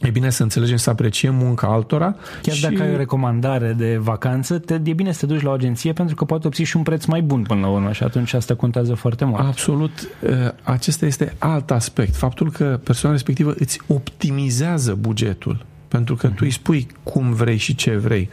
E 0.03 0.11
bine 0.11 0.31
să 0.31 0.43
înțelegem 0.43 0.77
să 0.77 0.91
apreciem 0.91 1.35
munca 1.35 1.67
altora. 1.67 2.17
Chiar 2.43 2.55
și... 2.55 2.63
dacă 2.63 2.83
ai 2.83 2.93
o 2.93 2.97
recomandare 2.97 3.73
de 3.73 3.97
vacanță, 3.97 4.59
te, 4.59 4.81
e 4.85 4.93
bine 4.93 5.13
să 5.13 5.27
te 5.27 5.33
duci 5.33 5.43
la 5.43 5.51
o 5.51 5.53
agenție 5.53 5.93
pentru 5.93 6.15
că 6.15 6.25
poate 6.25 6.47
obții 6.47 6.65
și 6.65 6.77
un 6.77 6.83
preț 6.83 7.05
mai 7.05 7.23
bun 7.23 7.43
până 7.43 7.61
la 7.61 7.69
urmă 7.69 7.93
și 7.93 8.03
atunci 8.03 8.33
asta 8.33 8.55
contează 8.55 8.95
foarte 8.95 9.25
mult. 9.25 9.41
Absolut. 9.41 10.09
Uh, 10.21 10.31
acesta 10.63 11.07
este 11.07 11.35
alt 11.39 11.71
aspect. 11.71 12.17
Faptul 12.17 12.51
că 12.51 12.81
persoana 12.85 13.15
respectivă 13.15 13.55
îți 13.59 13.81
optimizează 13.87 14.95
bugetul. 15.01 15.65
Pentru 15.89 16.15
că 16.15 16.29
uh-huh. 16.29 16.35
tu 16.35 16.41
îi 16.41 16.51
spui 16.51 16.87
cum 17.03 17.33
vrei 17.33 17.57
și 17.57 17.75
ce 17.75 17.97
vrei 17.97 18.29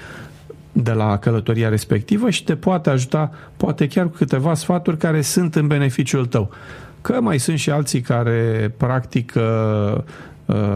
de 0.71 0.91
la 0.91 1.17
călătoria 1.17 1.69
respectivă 1.69 2.29
și 2.29 2.43
te 2.43 2.55
poate 2.55 2.89
ajuta, 2.89 3.31
poate 3.57 3.87
chiar 3.87 4.05
cu 4.05 4.15
câteva 4.15 4.53
sfaturi 4.53 4.97
care 4.97 5.21
sunt 5.21 5.55
în 5.55 5.67
beneficiul 5.67 6.25
tău. 6.25 6.51
Că 7.01 7.21
mai 7.21 7.39
sunt 7.39 7.57
și 7.59 7.69
alții 7.69 8.01
care 8.01 8.73
practică 8.77 10.05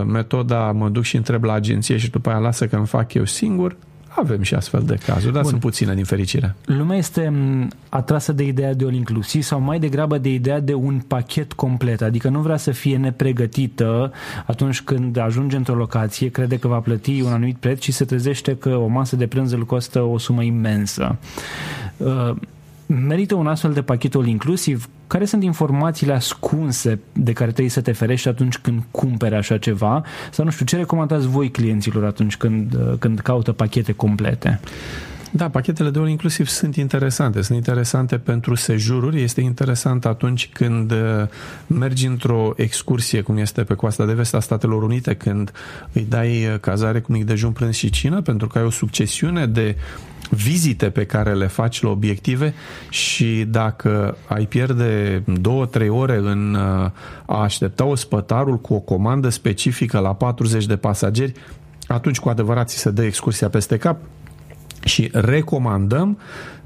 metoda 0.06 0.72
mă 0.72 0.90
duc 0.90 1.04
și 1.04 1.16
întreb 1.16 1.44
la 1.44 1.54
agenție 1.54 1.98
și 1.98 2.10
după 2.10 2.30
aia 2.30 2.38
lasă 2.38 2.68
că 2.68 2.76
îmi 2.76 2.86
fac 2.86 3.14
eu 3.14 3.26
singur, 3.26 3.76
avem 4.16 4.42
și 4.42 4.54
astfel 4.54 4.82
de 4.86 4.98
cazuri, 5.06 5.34
dar 5.34 5.42
Bun. 5.42 5.50
sunt 5.50 5.62
puține 5.62 5.94
din 5.94 6.04
fericire. 6.04 6.56
Lumea 6.66 6.98
este 6.98 7.34
atrasă 7.90 8.32
de 8.32 8.44
ideea 8.44 8.74
de 8.74 8.84
all 8.86 8.94
inclusiv 8.94 9.44
sau 9.44 9.60
mai 9.60 9.80
degrabă 9.80 10.18
de 10.18 10.30
ideea 10.30 10.60
de 10.60 10.74
un 10.74 11.02
pachet 11.08 11.54
complet, 11.54 12.02
adică 12.02 12.30
nu 12.30 12.40
vrea 12.40 12.58
să 12.58 12.72
fie 12.72 12.98
nepregătită 12.98 14.12
atunci 14.46 14.82
când 14.82 15.18
ajunge 15.18 15.56
într-o 15.56 15.76
locație, 15.76 16.30
crede 16.30 16.58
că 16.58 16.68
va 16.68 16.80
plăti 16.80 17.22
un 17.22 17.32
anumit 17.32 17.58
preț 17.58 17.82
și 17.82 17.92
se 17.92 18.06
trezește 18.06 18.56
că 18.56 18.70
o 18.70 18.88
masă 18.88 19.16
de 19.16 19.28
prânz 19.28 19.52
îl 19.52 19.66
costă 19.66 20.02
o 20.02 20.18
sumă 20.18 20.44
imensă. 20.44 21.18
Uh, 22.88 22.98
merită 23.08 23.36
un 23.36 23.48
astfel 23.48 23.74
de 23.74 23.82
pachet 23.82 24.16
all 24.16 24.28
inclusiv? 24.28 24.90
Care 25.08 25.26
sunt 25.26 25.44
informațiile 25.44 26.14
ascunse 26.14 27.00
de 27.14 27.34
care 27.34 27.50
trebuie 27.50 27.70
să 27.70 27.82
te 27.82 27.92
ferești 27.92 28.28
atunci 28.28 28.58
când 28.58 28.84
cumperi 28.92 29.36
așa 29.36 29.58
ceva? 29.58 30.04
Sau 30.32 30.46
nu 30.46 30.52
știu, 30.52 30.66
ce 30.66 30.76
recomandați 30.76 31.28
voi 31.28 31.52
clienților 31.52 32.06
atunci 32.06 32.38
când, 32.38 32.74
uh, 32.74 32.94
când 33.00 33.20
caută 33.20 33.52
pachete 33.52 33.92
complete? 33.92 34.60
Da, 35.36 35.50
pachetele 35.50 35.90
de 35.90 36.00
all 36.00 36.10
inclusiv 36.10 36.48
sunt 36.48 36.76
interesante. 36.76 37.42
Sunt 37.42 37.58
interesante 37.58 38.18
pentru 38.18 38.56
sejururi. 38.56 39.22
Este 39.22 39.42
interesant 39.42 40.06
atunci 40.06 40.50
când 40.54 40.92
uh, 40.92 40.98
mergi 41.68 42.06
într-o 42.06 42.54
excursie, 42.56 43.22
cum 43.22 43.38
este 43.38 43.64
pe 43.64 43.74
coasta 43.74 44.06
de 44.06 44.14
vest 44.14 44.34
a 44.34 44.40
Statelor 44.40 44.84
Unite, 44.84 45.14
când 45.14 45.52
îi 45.92 46.06
dai 46.10 46.46
uh, 46.46 46.60
cazare 46.60 47.00
cu 47.00 47.12
mic 47.12 47.24
dejun, 47.24 47.52
prânz 47.52 47.76
și 47.76 47.90
cină, 47.90 48.22
pentru 48.22 48.48
că 48.48 48.58
ai 48.58 48.64
o 48.64 48.70
succesiune 48.70 49.46
de 49.46 49.76
vizite 50.34 50.90
pe 50.90 51.06
care 51.06 51.34
le 51.34 51.48
faci 51.48 51.82
la 51.82 51.90
obiective 51.90 52.54
și 52.90 53.46
dacă 53.50 54.18
ai 54.28 54.46
pierde 54.46 55.24
două, 55.42 55.66
trei 55.66 55.90
ore 55.90 56.18
în 56.18 56.54
uh, 56.54 56.90
a 57.26 57.42
aștepta 57.42 57.86
ospătarul 57.86 58.60
cu 58.60 58.74
o 58.74 58.80
comandă 58.80 59.30
specifică 59.30 60.00
la 60.00 60.14
40 60.14 60.66
de 60.66 60.76
pasageri, 60.76 61.34
atunci 61.88 62.20
cu 62.20 62.30
adevărat 62.30 62.70
ți 62.70 62.78
se 62.78 62.92
dă 62.92 63.04
excursia 63.04 63.50
peste 63.50 63.78
cap 63.78 63.98
și 64.84 65.10
recomandăm 65.12 66.18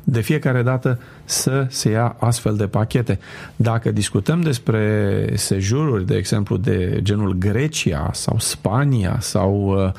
de 0.10 0.22
fiecare 0.22 0.62
dată 0.62 1.00
să 1.26 1.66
se 1.70 1.90
ia 1.90 2.16
astfel 2.20 2.56
de 2.56 2.68
pachete. 2.68 3.20
Dacă 3.56 3.92
discutăm 3.92 4.42
despre 4.42 5.26
sejururi, 5.36 6.06
de 6.06 6.16
exemplu, 6.16 6.58
de 6.58 7.00
genul 7.02 7.34
Grecia 7.34 8.10
sau 8.14 8.40
Spania 8.40 9.18
sau 9.20 9.84
uh, 9.84 9.92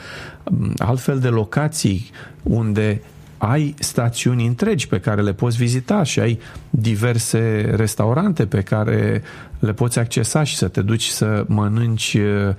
altfel 0.79 1.19
de 1.19 1.29
locații 1.29 2.11
unde 2.43 3.03
ai 3.39 3.75
stațiuni 3.79 4.47
întregi 4.47 4.89
pe 4.89 5.01
care 5.01 5.23
le 5.23 5.33
poți 5.33 5.57
vizita 5.57 6.03
și 6.03 6.21
ai 6.21 6.39
diverse 6.71 7.73
restaurante 7.77 8.47
pe 8.47 8.61
care 8.61 9.23
le 9.59 9.73
poți 9.73 9.99
accesa 9.99 10.43
și 10.43 10.57
să 10.57 10.69
te 10.69 10.83
duci 10.83 11.05
să 11.05 11.45
mănânci 11.47 12.15
uh, 12.15 12.55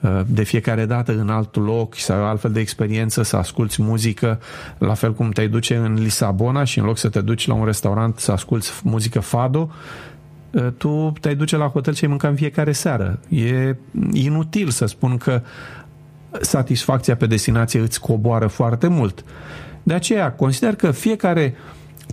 uh, 0.00 0.20
de 0.26 0.42
fiecare 0.42 0.86
dată 0.86 1.12
în 1.12 1.28
alt 1.28 1.56
loc 1.56 1.96
sau 1.96 2.24
altfel 2.24 2.52
de 2.52 2.60
experiență, 2.60 3.22
să 3.22 3.36
asculți 3.36 3.82
muzică, 3.82 4.40
la 4.78 4.94
fel 4.94 5.14
cum 5.14 5.30
te 5.30 5.46
duce 5.46 5.76
în 5.76 5.94
Lisabona 5.94 6.64
și 6.64 6.78
în 6.78 6.84
loc 6.84 6.98
să 6.98 7.08
te 7.08 7.20
duci 7.20 7.46
la 7.46 7.54
un 7.54 7.64
restaurant 7.64 8.18
să 8.18 8.32
asculți 8.32 8.72
muzică 8.82 9.20
fado, 9.20 9.70
uh, 10.50 10.66
tu 10.76 11.12
te 11.20 11.34
duce 11.34 11.56
la 11.56 11.66
hotel 11.66 11.94
și 11.94 12.04
ai 12.04 12.10
mânca 12.10 12.28
în 12.28 12.36
fiecare 12.36 12.72
seară. 12.72 13.18
E 13.28 13.76
inutil 14.12 14.68
să 14.68 14.86
spun 14.86 15.16
că 15.16 15.42
satisfacția 16.40 17.16
pe 17.16 17.26
destinație 17.26 17.80
îți 17.80 18.00
coboară 18.00 18.46
foarte 18.46 18.86
mult. 18.86 19.24
De 19.86 19.94
aceea 19.94 20.32
consider 20.32 20.74
că 20.74 20.90
fiecare 20.90 21.54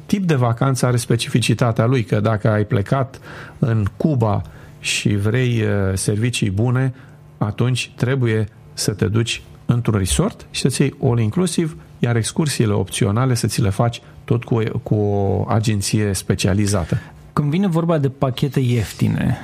tip 0.05 0.23
de 0.23 0.35
vacanță 0.35 0.85
are 0.85 0.97
specificitatea 0.97 1.85
lui, 1.85 2.03
că 2.03 2.19
dacă 2.19 2.49
ai 2.49 2.65
plecat 2.65 3.19
în 3.59 3.85
Cuba 3.97 4.41
și 4.79 5.15
vrei 5.15 5.61
uh, 5.61 5.69
servicii 5.93 6.49
bune, 6.49 6.93
atunci 7.37 7.91
trebuie 7.95 8.47
să 8.73 8.91
te 8.91 9.07
duci 9.07 9.41
într-un 9.65 9.97
resort 9.97 10.45
și 10.51 10.61
să-ți 10.61 10.81
iei 10.81 10.93
all 11.03 11.19
inclusiv, 11.19 11.77
iar 11.99 12.15
excursiile 12.15 12.73
opționale 12.73 13.33
să 13.33 13.47
ți 13.47 13.61
le 13.61 13.69
faci 13.69 14.01
tot 14.23 14.43
cu, 14.43 14.63
cu 14.83 14.95
o 14.95 15.45
agenție 15.47 16.13
specializată. 16.13 17.01
Când 17.33 17.49
vine 17.49 17.67
vorba 17.67 17.97
de 17.97 18.09
pachete 18.09 18.59
ieftine, 18.59 19.37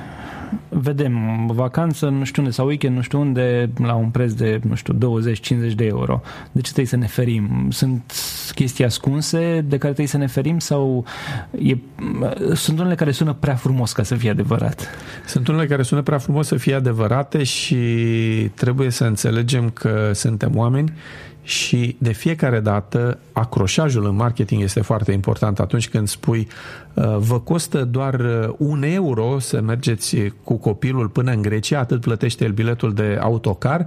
vedem 0.68 1.46
vacanță, 1.46 2.08
nu 2.08 2.24
știu 2.24 2.42
unde, 2.42 2.54
sau 2.54 2.66
weekend, 2.66 2.96
nu 2.96 3.02
știu 3.02 3.20
unde, 3.20 3.70
la 3.82 3.94
un 3.94 4.08
preț 4.08 4.32
de, 4.32 4.60
nu 4.68 4.74
știu, 4.74 5.20
20-50 5.70 5.74
de 5.74 5.84
euro. 5.84 6.20
De 6.52 6.60
ce 6.60 6.72
trebuie 6.72 6.86
să 6.86 6.96
ne 6.96 7.06
ferim? 7.06 7.66
Sunt 7.70 8.12
chestii 8.54 8.84
ascunse 8.84 9.60
de 9.60 9.78
care 9.78 9.92
trebuie 9.92 10.06
să 10.06 10.16
ne 10.16 10.26
ferim 10.26 10.58
sau 10.58 11.04
e, 11.58 11.76
sunt 12.54 12.78
unele 12.78 12.94
care 12.94 13.10
sună 13.10 13.32
prea 13.32 13.54
frumos 13.54 13.92
ca 13.92 14.02
să 14.02 14.14
fie 14.14 14.30
adevărat? 14.30 14.88
Sunt 15.26 15.48
unele 15.48 15.66
care 15.66 15.82
sună 15.82 16.02
prea 16.02 16.18
frumos 16.18 16.46
să 16.46 16.56
fie 16.56 16.74
adevărate 16.74 17.42
și 17.42 17.76
trebuie 18.54 18.90
să 18.90 19.04
înțelegem 19.04 19.70
că 19.70 20.10
suntem 20.14 20.56
oameni 20.56 20.92
și 21.50 21.96
de 21.98 22.12
fiecare 22.12 22.60
dată 22.60 23.18
acroșajul 23.32 24.04
în 24.04 24.14
marketing 24.14 24.62
este 24.62 24.80
foarte 24.80 25.12
important 25.12 25.60
atunci 25.60 25.88
când 25.88 26.08
spui 26.08 26.48
uh, 26.94 27.16
vă 27.18 27.40
costă 27.40 27.84
doar 27.84 28.14
uh, 28.14 28.54
un 28.58 28.82
euro 28.82 29.38
să 29.38 29.60
mergeți 29.60 30.16
cu 30.44 30.54
copilul 30.54 31.08
până 31.08 31.32
în 31.32 31.42
Grecia, 31.42 31.78
atât 31.78 32.00
plătește 32.00 32.44
el 32.44 32.52
biletul 32.52 32.94
de 32.94 33.18
autocar, 33.20 33.86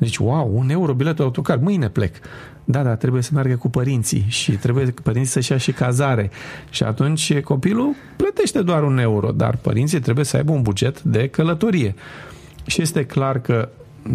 zici, 0.00 0.16
wow, 0.16 0.50
un 0.54 0.70
euro 0.70 0.94
biletul 0.94 1.24
autocar, 1.24 1.56
mâine 1.56 1.88
plec. 1.88 2.16
Da, 2.64 2.82
da, 2.82 2.94
trebuie 2.94 3.22
să 3.22 3.30
meargă 3.32 3.56
cu 3.56 3.68
părinții 3.68 4.24
și 4.28 4.52
trebuie 4.52 4.94
părinții 5.02 5.32
să-și 5.32 5.52
ia 5.52 5.58
și 5.58 5.72
cazare. 5.72 6.30
Și 6.70 6.82
atunci 6.82 7.40
copilul 7.40 7.94
plătește 8.16 8.62
doar 8.62 8.82
un 8.82 8.98
euro, 8.98 9.30
dar 9.30 9.56
părinții 9.56 10.00
trebuie 10.00 10.24
să 10.24 10.36
aibă 10.36 10.52
un 10.52 10.62
buget 10.62 11.02
de 11.02 11.28
călătorie. 11.28 11.94
Și 12.66 12.82
este 12.82 13.06
clar 13.06 13.40
că 13.40 13.68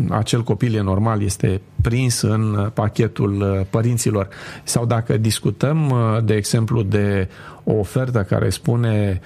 acel 0.10 0.44
copil 0.44 0.76
e 0.76 0.82
normal, 0.82 1.22
este 1.22 1.62
prins 1.82 2.22
în 2.22 2.70
pachetul 2.74 3.42
uh, 3.42 3.66
părinților. 3.70 4.28
Sau 4.64 4.86
dacă 4.86 5.18
discutăm, 5.18 5.90
uh, 5.90 6.24
de 6.24 6.34
exemplu, 6.34 6.82
de 6.82 7.30
o 7.64 7.74
ofertă 7.74 8.24
care 8.24 8.50
spune 8.50 9.22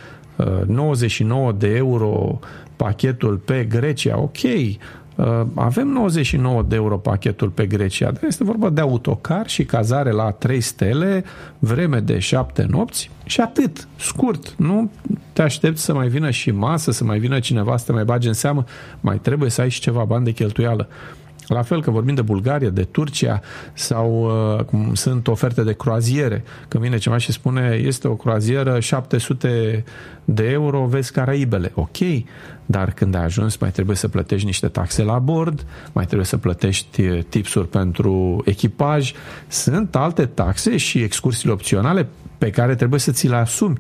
99 0.68 1.48
uh, 1.48 1.56
de 1.58 1.76
euro 1.76 2.40
pachetul 2.76 3.38
pe 3.38 3.64
Grecia, 3.70 4.20
ok, 4.20 4.38
Uh, 4.38 5.01
avem 5.54 5.88
99 5.88 6.64
de 6.64 6.76
euro 6.76 6.98
pachetul 6.98 7.50
pe 7.50 7.66
Grecia, 7.66 8.12
dar 8.12 8.24
este 8.24 8.44
vorba 8.44 8.70
de 8.70 8.82
autocar 8.82 9.50
și 9.50 9.66
cazare 9.66 10.12
la 10.12 10.32
3 10.32 10.62
stele, 10.62 11.24
vreme 11.60 12.00
de 12.00 12.20
7 12.20 12.66
nopți 12.70 13.10
și 13.24 13.42
atât, 13.42 13.88
scurt. 14.00 14.54
Nu 14.58 14.92
te 15.34 15.42
aștepți 15.42 15.84
să 15.84 15.94
mai 15.94 16.08
vină 16.08 16.30
și 16.30 16.52
masă, 16.52 16.92
să 16.92 17.04
mai 17.04 17.20
vină 17.20 17.40
cineva 17.40 17.78
să 17.78 17.86
te 17.86 17.92
mai 17.92 18.04
bage 18.04 18.28
în 18.28 18.34
seamă, 18.34 18.64
mai 19.00 19.18
trebuie 19.18 19.50
să 19.50 19.62
ai 19.62 19.70
și 19.70 19.80
ceva 19.80 20.04
bani 20.04 20.26
de 20.26 20.32
cheltuială. 20.32 20.88
La 21.54 21.62
fel 21.62 21.82
că 21.82 21.92
vorbim 21.92 22.16
de 22.16 22.22
Bulgaria, 22.22 22.70
de 22.70 22.84
Turcia 22.84 23.42
sau 23.74 24.24
uh, 24.58 24.64
cum 24.64 24.94
sunt 24.94 25.28
oferte 25.28 25.64
de 25.64 25.74
croaziere. 25.74 26.44
Când 26.68 26.84
vine 26.84 26.98
ceva 26.98 27.18
și 27.18 27.32
spune 27.32 27.80
este 27.84 28.08
o 28.08 28.16
croazieră 28.16 28.80
700 28.80 29.84
de 30.26 30.50
euro, 30.50 30.86
vezi 30.86 31.12
Caraibele. 31.12 31.72
Ok, 31.76 31.98
dar 32.66 32.92
când 32.92 33.16
ai 33.16 33.24
ajuns 33.24 33.58
mai 33.58 33.72
trebuie 33.72 33.96
să 33.96 34.08
plătești 34.08 34.46
niște 34.46 34.68
taxe 34.68 35.04
la 35.04 35.20
bord, 35.20 35.66
mai 35.92 36.06
trebuie 36.06 36.26
să 36.26 36.38
plătești 36.38 37.02
uh, 37.02 37.20
tipsuri 37.30 37.68
pentru 37.68 38.42
echipaj. 38.46 39.14
Sunt 39.48 39.96
alte 39.96 40.26
taxe 40.26 40.78
și 40.78 41.02
excursiile 41.02 41.54
opționale 41.54 42.08
pe 42.38 42.50
care 42.50 42.76
trebuie 42.76 43.00
să 43.00 43.12
ți 43.12 43.28
le 43.28 43.36
asumi. 43.36 43.78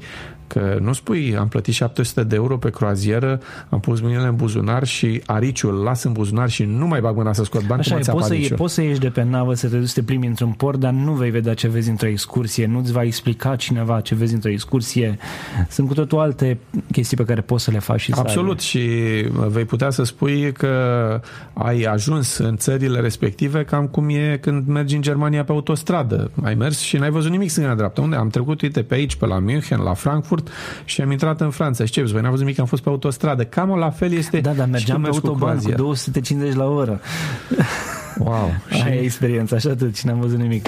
Că 0.53 0.77
nu 0.81 0.93
spui, 0.93 1.35
am 1.37 1.47
plătit 1.47 1.73
700 1.73 2.23
de 2.23 2.35
euro 2.35 2.57
pe 2.57 2.69
croazieră, 2.69 3.39
am 3.69 3.79
pus 3.79 4.01
mâinile 4.01 4.27
în 4.27 4.35
buzunar 4.35 4.85
și 4.85 5.21
ariciul 5.25 5.73
las 5.73 6.03
în 6.03 6.11
buzunar 6.11 6.49
și 6.49 6.63
nu 6.63 6.87
mai 6.87 7.01
bag 7.01 7.15
mâna 7.15 7.33
să 7.33 7.43
scot 7.43 7.65
bani 7.65 7.79
Așa 7.79 7.95
cum 7.95 8.03
e, 8.07 8.11
poți, 8.11 8.27
să, 8.27 8.35
e, 8.35 8.55
poți 8.55 8.73
să 8.73 8.81
ieși 8.81 8.99
de 8.99 9.09
pe 9.09 9.23
navă, 9.23 9.53
să 9.53 9.67
te 9.67 9.77
duci 9.77 9.87
să 9.87 9.93
te 9.93 10.03
plimbi 10.05 10.27
într-un 10.27 10.51
port, 10.51 10.79
dar 10.79 10.91
nu 10.91 11.11
vei 11.11 11.29
vedea 11.29 11.53
ce 11.53 11.67
vezi 11.67 11.89
într-o 11.89 12.07
excursie, 12.07 12.65
nu-ți 12.65 12.91
va 12.91 13.03
explica 13.03 13.55
cineva 13.55 14.01
ce 14.01 14.15
vezi 14.15 14.33
într-o 14.33 14.49
excursie. 14.49 15.17
Sunt 15.69 15.87
cu 15.87 15.93
totul 15.93 16.19
alte 16.19 16.59
chestii 16.91 17.17
pe 17.17 17.23
care 17.23 17.41
poți 17.41 17.63
să 17.63 17.71
le 17.71 17.79
faci 17.79 17.99
și 17.99 18.11
Absolut 18.15 18.59
să 18.59 18.67
și 18.67 18.79
vei 19.47 19.65
putea 19.65 19.89
să 19.89 20.03
spui 20.03 20.51
că 20.51 20.69
ai 21.53 21.81
ajuns 21.81 22.37
în 22.37 22.57
țările 22.57 22.99
respective 22.99 23.63
cam 23.63 23.87
cum 23.87 24.09
e 24.09 24.37
când 24.41 24.67
mergi 24.67 24.95
în 24.95 25.01
Germania 25.01 25.43
pe 25.43 25.51
autostradă. 25.51 26.31
Ai 26.43 26.55
mers 26.55 26.79
și 26.79 26.97
n-ai 26.97 27.09
văzut 27.09 27.31
nimic 27.31 27.49
stânga-dreapta. 27.49 28.01
Unde? 28.01 28.15
Am 28.15 28.29
trecut, 28.29 28.61
uite, 28.61 28.81
pe 28.81 28.93
aici, 28.93 29.15
pe 29.15 29.25
la 29.25 29.39
München, 29.39 29.79
la 29.79 29.93
Frankfurt, 29.93 30.40
Frankfurt 30.41 30.85
și 30.85 31.01
am 31.01 31.11
intrat 31.11 31.41
în 31.41 31.49
Franța. 31.49 31.85
Și 31.85 31.91
ce 31.91 32.03
voi 32.03 32.21
n-am 32.21 32.29
văzut 32.29 32.45
nimic, 32.45 32.59
am 32.59 32.65
fost 32.65 32.83
pe 32.83 32.89
autostradă. 32.89 33.43
Cam 33.43 33.69
la 33.69 33.89
fel 33.89 34.11
este 34.11 34.39
Da, 34.39 34.51
dar 34.51 34.67
mergeam 34.67 35.01
pe 35.01 35.07
autoban 35.07 35.57
cu, 35.57 35.63
cu 35.63 35.71
250 35.71 36.55
la 36.55 36.65
oră. 36.65 37.01
Wow. 38.17 38.53
și... 38.69 38.81
Aia 38.85 38.95
e 38.95 38.99
experiența, 38.99 39.55
așa 39.55 39.69
atât 39.69 39.97
și 39.97 40.05
n-am 40.05 40.19
văzut 40.19 40.37
nimic. 40.37 40.67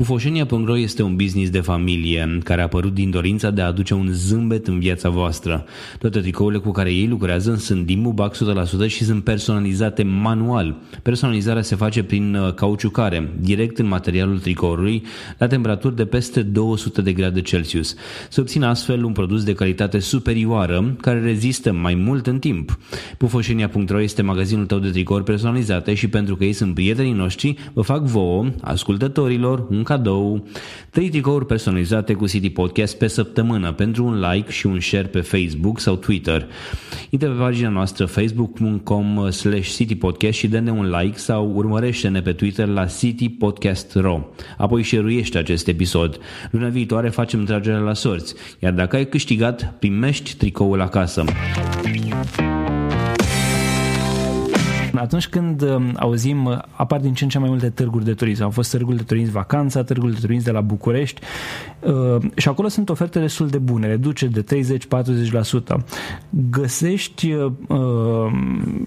Pufoșenia.ro 0.00 0.78
este 0.78 1.02
un 1.02 1.16
business 1.16 1.50
de 1.50 1.60
familie 1.60 2.38
care 2.44 2.60
a 2.60 2.64
apărut 2.64 2.94
din 2.94 3.10
dorința 3.10 3.50
de 3.50 3.60
a 3.60 3.66
aduce 3.66 3.94
un 3.94 4.08
zâmbet 4.12 4.66
în 4.66 4.78
viața 4.78 5.08
voastră. 5.08 5.64
Toate 5.98 6.20
tricourile 6.20 6.60
cu 6.60 6.70
care 6.70 6.92
ei 6.92 7.06
lucrează 7.06 7.54
sunt 7.54 7.86
din 7.86 8.02
bubac 8.02 8.36
100% 8.36 8.86
și 8.86 9.04
sunt 9.04 9.24
personalizate 9.24 10.02
manual. 10.02 10.76
Personalizarea 11.02 11.62
se 11.62 11.74
face 11.74 12.02
prin 12.02 12.34
uh, 12.34 12.54
cauciucare, 12.54 13.32
direct 13.40 13.78
în 13.78 13.86
materialul 13.86 14.38
tricoului, 14.38 15.02
la 15.38 15.46
temperaturi 15.46 15.96
de 15.96 16.04
peste 16.04 16.42
200 16.42 17.02
de 17.02 17.12
grade 17.12 17.40
Celsius. 17.40 17.94
Se 18.28 18.40
obține 18.40 18.66
astfel 18.66 19.04
un 19.04 19.12
produs 19.12 19.44
de 19.44 19.54
calitate 19.54 19.98
superioară 19.98 20.96
care 21.00 21.20
rezistă 21.20 21.72
mai 21.72 21.94
mult 21.94 22.26
în 22.26 22.38
timp. 22.38 22.78
Pufoșenia.ro 23.18 24.00
este 24.00 24.22
magazinul 24.22 24.66
tău 24.66 24.78
de 24.78 24.90
tricouri 24.90 25.24
personalizate 25.24 25.94
și 25.94 26.08
pentru 26.08 26.36
că 26.36 26.44
ei 26.44 26.52
sunt 26.52 26.74
prietenii 26.74 27.12
noștri, 27.12 27.54
vă 27.72 27.82
fac 27.82 28.02
vouă, 28.02 28.46
ascultătorilor, 28.60 29.66
un 29.70 29.82
cadou. 29.90 30.46
Trei 30.90 31.08
tricouri 31.08 31.46
personalizate 31.46 32.12
cu 32.12 32.26
City 32.26 32.50
Podcast 32.50 32.98
pe 32.98 33.06
săptămână 33.06 33.72
pentru 33.72 34.04
un 34.04 34.20
like 34.20 34.50
și 34.50 34.66
un 34.66 34.80
share 34.80 35.06
pe 35.06 35.20
Facebook 35.20 35.80
sau 35.80 35.96
Twitter. 35.96 36.46
Intră 37.10 37.28
pe 37.28 37.38
pagina 37.38 37.68
noastră 37.68 38.06
facebook.com 38.06 39.30
slash 39.30 39.74
citypodcast 39.74 40.38
și 40.38 40.48
dă-ne 40.48 40.70
un 40.70 40.90
like 40.90 41.18
sau 41.18 41.52
urmărește-ne 41.54 42.22
pe 42.22 42.32
Twitter 42.32 42.66
la 42.66 42.86
City 42.86 43.28
Podcast 43.28 43.94
Ro. 43.94 44.28
Apoi 44.56 44.82
share 44.82 45.22
acest 45.34 45.68
episod. 45.68 46.18
Luna 46.50 46.68
viitoare 46.68 47.08
facem 47.08 47.44
tragerea 47.44 47.78
la 47.78 47.94
sorți, 47.94 48.34
iar 48.58 48.72
dacă 48.72 48.96
ai 48.96 49.08
câștigat, 49.08 49.74
primești 49.78 50.36
tricoul 50.36 50.80
acasă. 50.80 51.24
Atunci 54.94 55.28
când 55.28 55.62
um, 55.62 55.96
auzim, 55.96 56.44
uh, 56.44 56.58
apar 56.72 57.00
din 57.00 57.14
ce 57.14 57.24
în 57.24 57.30
ce 57.30 57.38
mai 57.38 57.48
multe 57.48 57.70
târguri 57.70 58.04
de 58.04 58.14
turism. 58.14 58.42
Au 58.42 58.50
fost 58.50 58.70
târgul 58.70 58.96
de 58.96 59.02
turism 59.02 59.32
vacanța, 59.32 59.82
târgul 59.82 60.12
de 60.12 60.18
turism 60.20 60.44
de 60.44 60.50
la 60.50 60.60
București 60.60 61.20
uh, 61.80 62.16
și 62.34 62.48
acolo 62.48 62.68
sunt 62.68 62.88
oferte 62.88 63.18
destul 63.18 63.48
de 63.48 63.58
bune, 63.58 63.86
reduceri 63.86 64.32
de 64.32 64.44
30-40%. 65.74 65.76
Găsești, 66.50 67.32
uh, 67.32 68.32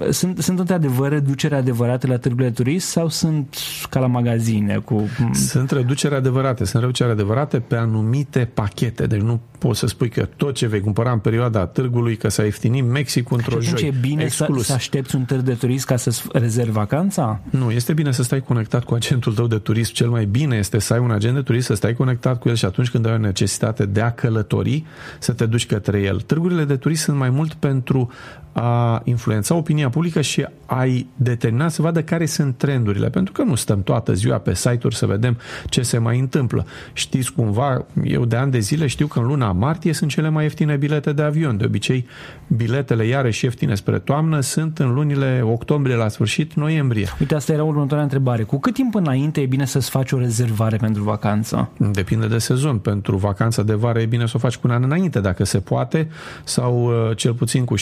sunt, 0.09 0.37
sunt 0.37 0.59
într-adevăr 0.59 1.09
reduceri 1.09 1.55
adevărate 1.55 2.07
la 2.07 2.17
târgurile 2.17 2.49
de 2.49 2.63
turism 2.63 2.87
sau 2.87 3.09
sunt 3.09 3.57
ca 3.89 3.99
la 3.99 4.07
magazine? 4.07 4.77
Cu... 4.77 5.09
Sunt 5.31 5.71
reduceri 5.71 6.15
adevărate, 6.15 6.65
sunt 6.65 6.81
reduceri 6.81 7.11
adevărate 7.11 7.59
pe 7.59 7.75
anumite 7.75 8.49
pachete, 8.53 9.05
deci 9.05 9.21
nu 9.21 9.39
poți 9.57 9.79
să 9.79 9.87
spui 9.87 10.09
că 10.09 10.27
tot 10.35 10.53
ce 10.53 10.67
vei 10.67 10.79
cumpăra 10.81 11.11
în 11.11 11.19
perioada 11.19 11.65
târgului, 11.65 12.15
că 12.15 12.29
s-a 12.29 12.43
ieftinit 12.43 12.85
Mexic 12.85 13.31
într-o 13.31 13.61
joi. 13.61 13.87
e 13.87 13.93
bine 14.01 14.27
să, 14.27 14.47
să 14.57 14.73
aștepți 14.73 15.15
un 15.15 15.23
târg 15.23 15.41
de 15.41 15.53
turism 15.53 15.85
ca 15.93 15.99
să-ți 15.99 16.23
rezervi 16.31 16.71
vacanța? 16.71 17.39
Nu, 17.49 17.71
este 17.71 17.93
bine 17.93 18.11
să 18.11 18.23
stai 18.23 18.41
conectat 18.41 18.83
cu 18.83 18.93
agentul 18.93 19.33
tău 19.33 19.47
de 19.47 19.57
turism. 19.57 19.93
Cel 19.93 20.09
mai 20.09 20.25
bine 20.25 20.55
este 20.55 20.79
să 20.79 20.93
ai 20.93 20.99
un 20.99 21.11
agent 21.11 21.35
de 21.35 21.41
turism, 21.41 21.65
să 21.65 21.73
stai 21.73 21.93
conectat 21.93 22.39
cu 22.39 22.49
el 22.49 22.55
și 22.55 22.65
atunci 22.65 22.89
când 22.89 23.05
ai 23.05 23.13
o 23.13 23.17
necesitate 23.17 23.85
de 23.85 24.01
a 24.01 24.11
călători, 24.11 24.83
să 25.19 25.31
te 25.31 25.45
duci 25.45 25.65
către 25.65 26.01
el. 26.01 26.21
Târgurile 26.21 26.65
de 26.65 26.75
turism 26.75 27.03
sunt 27.03 27.17
mai 27.17 27.29
mult 27.29 27.53
pentru 27.53 28.11
a 28.53 29.01
influența 29.03 29.55
opinia 29.55 29.89
publică 29.89 30.21
și 30.21 30.45
a-i 30.65 31.07
determina 31.15 31.67
să 31.67 31.81
vadă 31.81 32.03
care 32.03 32.25
sunt 32.25 32.57
trendurile, 32.57 33.09
pentru 33.09 33.33
că 33.33 33.43
nu 33.43 33.55
stăm 33.55 33.83
toată 33.83 34.13
ziua 34.13 34.37
pe 34.37 34.53
site-uri 34.53 34.95
să 34.95 35.05
vedem 35.05 35.37
ce 35.69 35.81
se 35.81 35.97
mai 35.97 36.19
întâmplă. 36.19 36.65
Știți 36.93 37.33
cumva, 37.33 37.85
eu 38.03 38.25
de 38.25 38.35
ani 38.35 38.51
de 38.51 38.59
zile 38.59 38.87
știu 38.87 39.07
că 39.07 39.19
în 39.19 39.25
luna 39.25 39.51
martie 39.51 39.93
sunt 39.93 40.09
cele 40.09 40.29
mai 40.29 40.43
ieftine 40.43 40.75
bilete 40.75 41.13
de 41.13 41.21
avion. 41.21 41.57
De 41.57 41.65
obicei, 41.65 42.07
biletele 42.47 43.05
iarăși 43.05 43.45
ieftine 43.45 43.75
spre 43.75 43.99
toamnă 43.99 44.39
sunt 44.39 44.79
în 44.79 44.93
lunile 44.93 45.41
octombrie 45.43 45.95
la 45.95 46.07
sfârșit, 46.07 46.53
noiembrie. 46.53 47.07
Uite, 47.19 47.35
asta 47.35 47.53
era 47.53 47.63
următoarea 47.63 48.03
întrebare. 48.03 48.43
Cu 48.43 48.59
cât 48.59 48.73
timp 48.73 48.95
înainte 48.95 49.41
e 49.41 49.45
bine 49.45 49.65
să-ți 49.65 49.89
faci 49.89 50.11
o 50.11 50.17
rezervare 50.17 50.77
pentru 50.77 51.03
vacanță? 51.03 51.69
Depinde 51.77 52.27
de 52.27 52.37
sezon. 52.37 52.77
Pentru 52.77 53.17
vacanța 53.17 53.63
de 53.63 53.73
vară 53.73 53.99
e 53.99 54.05
bine 54.05 54.25
să 54.25 54.33
o 54.35 54.39
faci 54.39 54.55
cu 54.55 54.67
un 54.67 54.73
an 54.73 54.83
înainte, 54.83 55.19
dacă 55.19 55.43
se 55.43 55.59
poate, 55.59 56.09
sau 56.43 56.83
uh, 56.83 57.17
cel 57.17 57.33
puțin 57.33 57.65
cu 57.65 57.75
6-7 57.77 57.81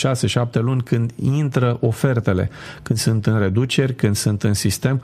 luni 0.62 0.82
când 0.82 1.12
intră 1.22 1.78
ofertele, 1.82 2.50
când 2.84 3.00
sunt 3.00 3.26
în 3.26 3.40
reduceri, 3.40 3.96
când 3.96 4.16
sunt 4.16 4.44
în 4.44 4.54
sistem, 4.54 5.02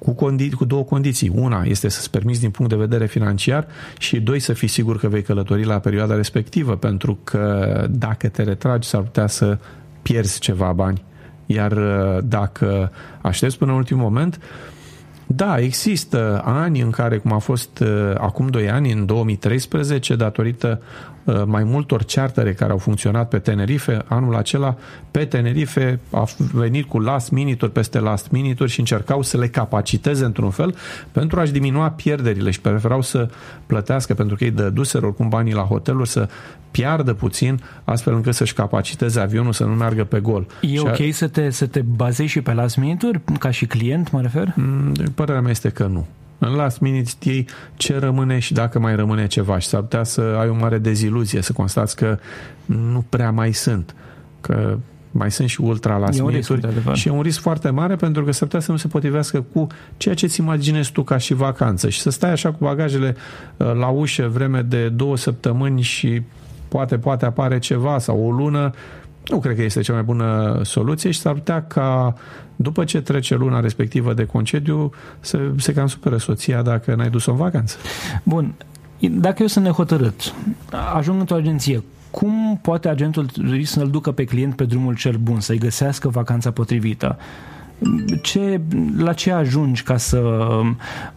cu, 0.00 0.14
condi- 0.14 0.52
cu 0.56 0.64
două 0.64 0.82
condiții. 0.82 1.32
Una 1.34 1.62
este 1.64 1.88
să-ți 1.88 2.10
permiți 2.10 2.40
din 2.40 2.50
punct 2.50 2.70
de 2.70 2.78
vedere 2.78 3.06
financiar 3.06 3.66
și 3.98 4.20
doi 4.20 4.38
să 4.38 4.52
fii 4.52 4.68
sigur 4.68 4.98
că 4.98 5.08
vei 5.08 5.22
călători 5.22 5.64
la 5.64 5.78
perioada 5.78 6.14
respectivă, 6.14 6.76
pentru 6.76 7.18
că 7.24 7.86
dacă 7.90 8.28
te 8.28 8.42
retragi 8.42 8.88
s-ar 8.88 9.00
putea 9.00 9.26
să 9.26 9.58
pierzi 10.02 10.38
ceva 10.38 10.72
bani. 10.72 11.02
Iar 11.46 11.72
uh, 11.72 12.18
dacă 12.24 12.92
aștepți 13.20 13.58
până 13.58 13.70
în 13.70 13.76
ultimul 13.76 14.02
moment, 14.02 14.40
da, 15.26 15.58
există 15.58 16.42
ani 16.44 16.80
în 16.80 16.90
care, 16.90 17.18
cum 17.18 17.32
a 17.32 17.38
fost 17.38 17.78
uh, 17.78 18.12
acum 18.18 18.46
2 18.46 18.70
ani, 18.70 18.92
în 18.92 19.06
2013, 19.06 20.16
datorită 20.16 20.80
Uh, 20.80 21.19
mai 21.44 21.64
multor 21.64 22.02
chartere 22.06 22.52
care 22.52 22.72
au 22.72 22.78
funcționat 22.78 23.28
pe 23.28 23.38
Tenerife. 23.38 24.04
Anul 24.08 24.36
acela, 24.36 24.76
pe 25.10 25.24
Tenerife, 25.24 26.00
a 26.10 26.24
venit 26.52 26.88
cu 26.88 26.98
last 26.98 27.30
minute-uri 27.30 27.74
peste 27.74 27.98
last 27.98 28.30
minute-uri 28.30 28.72
și 28.72 28.78
încercau 28.78 29.22
să 29.22 29.36
le 29.36 29.48
capaciteze 29.48 30.24
într-un 30.24 30.50
fel 30.50 30.74
pentru 31.12 31.40
a-și 31.40 31.52
diminua 31.52 31.90
pierderile 31.90 32.50
și 32.50 32.60
preferau 32.60 33.02
să 33.02 33.28
plătească, 33.66 34.14
pentru 34.14 34.36
că 34.36 34.44
ei 34.44 34.50
dăduseră 34.50 35.06
oricum 35.06 35.28
banii 35.28 35.54
la 35.54 35.62
hoteluri, 35.62 36.08
să 36.08 36.28
piardă 36.70 37.14
puțin, 37.14 37.60
astfel 37.84 38.14
încât 38.14 38.34
să-și 38.34 38.54
capaciteze 38.54 39.20
avionul 39.20 39.52
să 39.52 39.64
nu 39.64 39.74
meargă 39.74 40.04
pe 40.04 40.20
gol. 40.20 40.46
E 40.60 40.66
și 40.66 40.78
ok 40.78 41.00
a... 41.00 41.08
să, 41.12 41.28
te, 41.28 41.50
să 41.50 41.66
te 41.66 41.80
bazezi 41.80 42.30
și 42.30 42.40
pe 42.40 42.52
last 42.52 42.76
minute 42.76 43.22
ca 43.38 43.50
și 43.50 43.66
client, 43.66 44.10
mă 44.10 44.20
refer? 44.20 44.52
Mm, 44.56 44.92
părerea 45.14 45.40
mea 45.40 45.50
este 45.50 45.68
că 45.68 45.86
nu. 45.86 46.06
În 46.42 46.54
last 46.54 46.80
minute 46.80 47.08
știi 47.08 47.48
ce 47.76 47.98
rămâne 47.98 48.38
și 48.38 48.52
dacă 48.52 48.78
mai 48.78 48.96
rămâne 48.96 49.26
ceva 49.26 49.58
și 49.58 49.68
s-ar 49.68 49.80
putea 49.80 50.04
să 50.04 50.20
ai 50.20 50.48
o 50.48 50.54
mare 50.54 50.78
deziluzie, 50.78 51.40
să 51.40 51.52
constați 51.52 51.96
că 51.96 52.18
nu 52.64 53.04
prea 53.08 53.30
mai 53.30 53.52
sunt. 53.52 53.94
Că 54.40 54.78
mai 55.10 55.30
sunt 55.30 55.48
și 55.48 55.60
ultra 55.60 55.96
last 55.96 56.22
minute 56.22 56.60
și 56.92 57.08
e 57.08 57.10
un 57.10 57.20
risc 57.20 57.40
foarte 57.40 57.70
mare 57.70 57.96
pentru 57.96 58.24
că 58.24 58.32
s-ar 58.32 58.48
putea 58.48 58.60
să 58.60 58.70
nu 58.70 58.76
se 58.76 58.88
potrivească 58.88 59.44
cu 59.52 59.66
ceea 59.96 60.14
ce 60.14 60.26
ți 60.26 60.40
imaginezi 60.40 60.92
tu 60.92 61.02
ca 61.02 61.16
și 61.16 61.34
vacanță 61.34 61.88
și 61.88 62.00
să 62.00 62.10
stai 62.10 62.30
așa 62.30 62.50
cu 62.50 62.56
bagajele 62.60 63.16
uh, 63.56 63.72
la 63.74 63.88
ușă 63.88 64.28
vreme 64.28 64.62
de 64.62 64.88
două 64.88 65.16
săptămâni 65.16 65.80
și 65.80 66.22
poate, 66.68 66.98
poate 66.98 67.24
apare 67.24 67.58
ceva 67.58 67.98
sau 67.98 68.26
o 68.26 68.30
lună, 68.30 68.70
nu 69.28 69.38
cred 69.38 69.56
că 69.56 69.62
este 69.62 69.80
cea 69.80 69.92
mai 69.92 70.02
bună 70.02 70.60
soluție 70.64 71.10
și 71.10 71.20
s-ar 71.20 71.32
putea 71.32 71.62
ca 71.62 72.14
după 72.56 72.84
ce 72.84 73.00
trece 73.00 73.34
luna 73.34 73.60
respectivă 73.60 74.14
de 74.14 74.24
concediu, 74.24 74.90
se, 75.20 75.38
se 75.56 75.72
cam 75.72 75.86
supără 75.86 76.16
soția 76.16 76.62
dacă 76.62 76.94
n-ai 76.94 77.10
dus-o 77.10 77.30
în 77.30 77.36
vacanță. 77.36 77.76
Bun. 78.22 78.54
Dacă 79.10 79.36
eu 79.42 79.46
sunt 79.46 79.64
nehotărât, 79.64 80.34
ajung 80.94 81.20
într-o 81.20 81.36
agenție, 81.36 81.82
cum 82.10 82.58
poate 82.62 82.88
agentul 82.88 83.26
să-l 83.62 83.90
ducă 83.90 84.12
pe 84.12 84.24
client 84.24 84.56
pe 84.56 84.64
drumul 84.64 84.96
cel 84.96 85.16
bun, 85.16 85.40
să-i 85.40 85.58
găsească 85.58 86.08
vacanța 86.08 86.50
potrivită? 86.50 87.18
Ce, 88.22 88.60
la 88.96 89.12
ce 89.12 89.32
ajungi 89.32 89.82
ca 89.82 89.96
să 89.96 90.48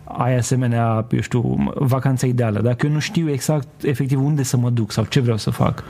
ai 0.04 0.38
asemenea, 0.38 1.06
eu 1.12 1.20
știu, 1.20 1.74
vacanța 1.76 2.28
ideală? 2.28 2.62
Dacă 2.62 2.86
eu 2.86 2.92
nu 2.92 3.00
știu 3.00 3.30
exact, 3.30 3.68
efectiv, 3.82 4.26
unde 4.26 4.44
să 4.44 4.58
mă 4.58 4.70
duc 4.70 4.92
sau 4.92 5.06
ce 5.06 5.20
vreau 5.20 5.38
să 5.38 5.50
fac. 5.50 5.84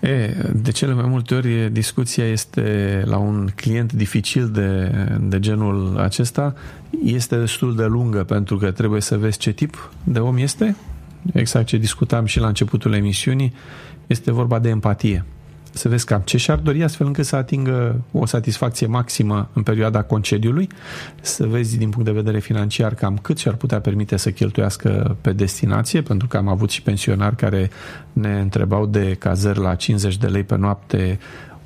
E, 0.00 0.34
de 0.54 0.70
cele 0.70 0.92
mai 0.92 1.06
multe 1.08 1.34
ori 1.34 1.72
discuția 1.72 2.24
este 2.24 3.02
la 3.06 3.16
un 3.16 3.48
client 3.54 3.92
dificil 3.92 4.48
de, 4.48 4.92
de 5.20 5.38
genul 5.38 5.98
acesta, 5.98 6.54
este 7.04 7.36
destul 7.36 7.76
de 7.76 7.84
lungă 7.84 8.24
pentru 8.24 8.56
că 8.56 8.70
trebuie 8.70 9.00
să 9.00 9.16
vezi 9.16 9.38
ce 9.38 9.52
tip 9.52 9.92
de 10.04 10.18
om 10.18 10.36
este, 10.36 10.76
exact 11.32 11.66
ce 11.66 11.76
discutam 11.76 12.24
și 12.24 12.38
la 12.38 12.46
începutul 12.46 12.92
emisiunii, 12.92 13.52
este 14.06 14.32
vorba 14.32 14.58
de 14.58 14.68
empatie 14.68 15.24
să 15.78 15.88
vezi 15.88 16.04
cam 16.04 16.20
ce 16.20 16.36
și-ar 16.36 16.58
dori 16.58 16.82
astfel 16.82 17.06
încât 17.06 17.24
să 17.24 17.36
atingă 17.36 18.00
o 18.12 18.26
satisfacție 18.26 18.86
maximă 18.86 19.48
în 19.52 19.62
perioada 19.62 20.02
concediului, 20.02 20.68
să 21.20 21.46
vezi 21.46 21.78
din 21.78 21.90
punct 21.90 22.06
de 22.06 22.12
vedere 22.12 22.38
financiar 22.38 22.94
cam 22.94 23.18
cât 23.22 23.38
și-ar 23.38 23.54
putea 23.54 23.80
permite 23.80 24.16
să 24.16 24.30
cheltuiască 24.30 25.16
pe 25.20 25.32
destinație, 25.32 26.02
pentru 26.02 26.28
că 26.28 26.36
am 26.36 26.48
avut 26.48 26.70
și 26.70 26.82
pensionari 26.82 27.36
care 27.36 27.70
ne 28.12 28.40
întrebau 28.40 28.86
de 28.86 29.16
cazări 29.18 29.58
la 29.58 29.74
50 29.74 30.16
de 30.16 30.26
lei 30.26 30.42
pe 30.42 30.56
noapte 30.56 31.18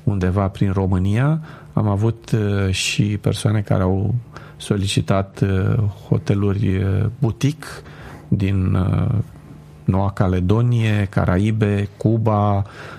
undeva 0.03 0.47
prin 0.47 0.71
România. 0.71 1.41
Am 1.73 1.87
avut 1.87 2.31
uh, 2.31 2.73
și 2.73 3.03
persoane 3.21 3.61
care 3.61 3.83
au 3.83 4.15
solicitat 4.57 5.41
uh, 5.41 5.75
hoteluri 6.07 6.77
uh, 6.77 7.05
butic 7.19 7.65
din 8.27 8.77
Noua 9.83 10.11
Caledonie, 10.11 11.07
Caraibe, 11.09 11.89
Cuba, 11.97 12.55
Uh, 12.55 12.92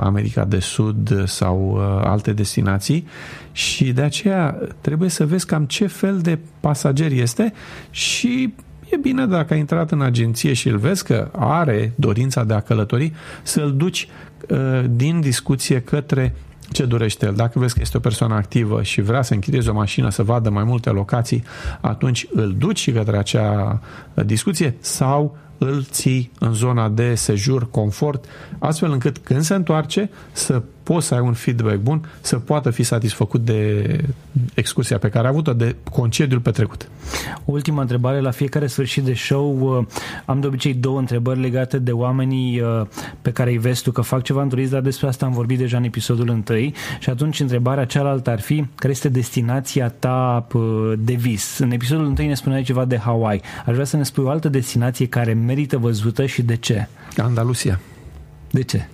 America 0.00 0.44
de 0.44 0.58
Sud 0.58 1.24
sau 1.26 1.70
uh, 1.72 2.06
alte 2.06 2.32
destinații 2.32 3.06
și 3.52 3.92
de 3.92 4.02
aceea 4.02 4.58
trebuie 4.80 5.08
să 5.08 5.26
vezi 5.26 5.46
cam 5.46 5.64
ce 5.64 5.86
fel 5.86 6.18
de 6.18 6.38
pasager 6.60 7.12
este 7.12 7.52
și 7.90 8.54
e 8.90 8.96
bine 8.96 9.26
dacă 9.26 9.52
ai 9.52 9.58
intrat 9.58 9.90
în 9.90 10.00
agenție 10.00 10.52
și 10.52 10.68
îl 10.68 10.76
vezi 10.76 11.04
că 11.04 11.30
are 11.36 11.92
dorința 11.94 12.44
de 12.44 12.54
a 12.54 12.60
călători, 12.60 13.12
să-l 13.42 13.74
duci 13.76 14.08
uh, 14.48 14.84
din 14.90 15.20
discuție 15.20 15.80
către 15.80 16.34
ce 16.72 16.84
dorește 16.84 17.26
el. 17.26 17.34
Dacă 17.34 17.58
vezi 17.58 17.74
că 17.74 17.80
este 17.82 17.96
o 17.96 18.00
persoană 18.00 18.34
activă 18.34 18.82
și 18.82 19.00
vrea 19.00 19.22
să 19.22 19.34
închirieze 19.34 19.70
o 19.70 19.74
mașină 19.74 20.10
să 20.10 20.22
vadă 20.22 20.50
mai 20.50 20.64
multe 20.64 20.90
locații, 20.90 21.42
atunci 21.80 22.26
îl 22.32 22.54
duci 22.58 22.78
și 22.78 22.92
către 22.92 23.18
acea 23.18 23.80
discuție 24.14 24.74
sau 24.80 25.36
îl 25.58 25.84
ții 25.84 26.30
în 26.38 26.52
zona 26.52 26.88
de 26.88 27.14
sejur, 27.14 27.70
confort, 27.70 28.24
astfel 28.58 28.92
încât 28.92 29.18
când 29.18 29.42
se 29.42 29.54
întoarce 29.54 30.10
să 30.32 30.62
poți 30.88 31.06
să 31.06 31.14
ai 31.14 31.20
un 31.20 31.32
feedback 31.32 31.76
bun, 31.76 32.08
să 32.20 32.38
poată 32.38 32.70
fi 32.70 32.82
satisfăcut 32.82 33.44
de 33.44 34.00
excursia 34.54 34.98
pe 34.98 35.08
care 35.08 35.26
a 35.26 35.30
avut-o, 35.30 35.52
de 35.52 35.76
concediul 35.90 36.40
petrecut. 36.40 36.88
Ultima 37.44 37.80
întrebare, 37.80 38.20
la 38.20 38.30
fiecare 38.30 38.66
sfârșit 38.66 39.04
de 39.04 39.14
show 39.14 39.58
uh, 39.60 39.86
am 40.24 40.40
de 40.40 40.46
obicei 40.46 40.74
două 40.74 40.98
întrebări 40.98 41.40
legate 41.40 41.78
de 41.78 41.92
oamenii 41.92 42.60
uh, 42.60 42.86
pe 43.22 43.32
care 43.32 43.50
îi 43.50 43.58
vezi 43.58 43.82
tu 43.82 43.90
că 43.90 44.00
fac 44.00 44.22
ceva 44.22 44.42
în 44.42 44.48
turism, 44.48 44.70
dar 44.70 44.80
despre 44.80 45.06
asta 45.06 45.26
am 45.26 45.32
vorbit 45.32 45.58
deja 45.58 45.76
în 45.76 45.84
episodul 45.84 46.28
întâi 46.28 46.74
și 46.98 47.10
atunci 47.10 47.40
întrebarea 47.40 47.84
cealaltă 47.84 48.30
ar 48.30 48.40
fi 48.40 48.64
care 48.74 48.92
este 48.92 49.08
destinația 49.08 49.88
ta 49.88 50.46
uh, 50.52 50.92
de 50.98 51.14
vis. 51.14 51.58
În 51.58 51.70
episodul 51.70 52.04
întâi 52.04 52.26
ne 52.26 52.34
spuneai 52.34 52.62
ceva 52.62 52.84
de 52.84 52.98
Hawaii. 52.98 53.42
Aș 53.66 53.72
vrea 53.72 53.84
să 53.84 53.96
ne 53.96 54.02
spui 54.02 54.24
o 54.24 54.28
altă 54.28 54.48
destinație 54.48 55.06
care 55.06 55.32
merită 55.32 55.78
văzută 55.78 56.26
și 56.26 56.42
de 56.42 56.56
ce? 56.56 56.88
Andalusia. 57.16 57.80
De 58.50 58.62
ce? 58.62 58.86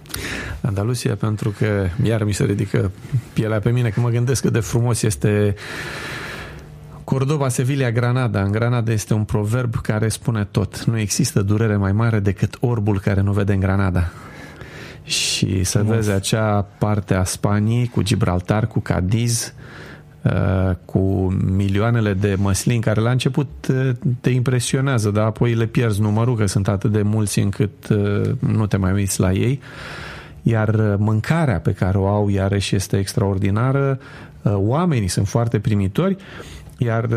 Andalusia 0.61 1.15
pentru 1.15 1.55
că 1.59 1.87
iar 2.03 2.25
mi 2.25 2.33
se 2.33 2.45
ridică 2.45 2.91
pielea 3.33 3.59
pe 3.59 3.71
mine 3.71 3.89
când 3.89 4.07
mă 4.07 4.13
gândesc 4.13 4.43
cât 4.43 4.53
de 4.53 4.61
frumos 4.61 5.03
este 5.03 5.55
Cordoba, 7.05 7.49
Sevilla, 7.49 7.91
Granada. 7.91 8.43
În 8.43 8.51
Granada 8.51 8.93
este 8.93 9.15
un 9.15 9.25
proverb 9.25 9.75
care 9.75 10.09
spune 10.09 10.45
tot. 10.51 10.85
Nu 10.85 10.99
există 10.99 11.43
durere 11.43 11.77
mai 11.77 11.93
mare 11.93 12.19
decât 12.19 12.57
orbul 12.61 13.01
care 13.01 13.21
nu 13.21 13.33
vede 13.33 13.53
în 13.53 13.61
Granada. 13.61 14.11
Și 15.05 15.65
să 15.65 15.83
vezi 15.83 16.11
acea 16.11 16.67
parte 16.79 17.15
a 17.15 17.25
Spaniei 17.25 17.89
cu 17.89 18.03
Gibraltar, 18.03 18.67
cu 18.67 18.81
Cadiz, 18.81 19.53
Uh, 19.57 19.84
cu 20.85 20.99
milioanele 21.57 22.13
de 22.13 22.37
măslin 22.39 22.81
care 22.81 23.01
la 23.01 23.11
început 23.11 23.49
uh, 23.71 23.91
te 24.21 24.31
impresionează, 24.31 25.11
dar 25.11 25.25
apoi 25.25 25.55
le 25.55 25.67
pierzi 25.67 26.01
numărul 26.01 26.37
că 26.37 26.47
sunt 26.47 26.69
atât 26.69 26.93
de 26.93 27.03
mulți 27.03 27.39
încât 27.39 27.89
uh, 27.89 28.31
nu 28.39 28.67
te 28.67 28.77
mai 28.77 28.93
uiți 28.93 29.21
la 29.21 29.33
ei. 29.33 29.61
Iar 30.43 30.97
mâncarea 30.99 31.59
pe 31.59 31.73
care 31.73 31.99
o 31.99 32.07
au 32.07 32.29
iarăși 32.29 32.75
este 32.75 32.99
extraordinară, 32.99 33.99
oamenii 34.43 35.09
sunt 35.09 35.29
foarte 35.29 35.59
primitori, 35.59 36.17
iar 36.79 37.09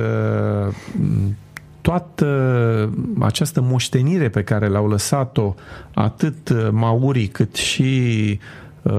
toată 1.82 2.90
această 3.20 3.62
moștenire 3.62 4.30
pe 4.30 4.44
care 4.44 4.68
l-au 4.68 4.88
lăsat-o 4.88 5.56
atât 5.94 6.72
maurii 6.72 7.28
cât 7.28 7.56
și 7.56 8.40
uh, 8.82 8.94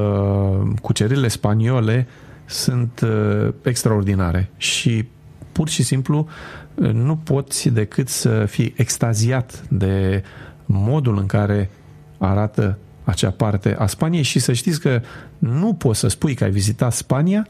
cucerile 0.82 1.28
spaniole 1.28 2.06
sunt 2.48 3.00
uh, 3.00 3.52
extraordinare 3.62 4.50
și 4.56 5.08
pur 5.52 5.68
și 5.68 5.82
simplu 5.82 6.28
uh, 6.74 6.92
nu 6.92 7.16
poți 7.16 7.68
decât 7.68 8.08
să 8.08 8.44
fii 8.44 8.74
extaziat 8.76 9.64
de 9.68 10.22
modul 10.66 11.18
în 11.18 11.26
care 11.26 11.70
arată 12.18 12.78
acea 13.04 13.30
parte 13.30 13.76
a 13.78 13.86
Spaniei 13.86 14.22
și 14.22 14.38
să 14.38 14.52
știți 14.52 14.80
că 14.80 15.00
nu 15.38 15.74
poți 15.74 15.98
să 15.98 16.08
spui 16.08 16.34
că 16.34 16.44
ai 16.44 16.50
vizitat 16.50 16.92
Spania 16.92 17.46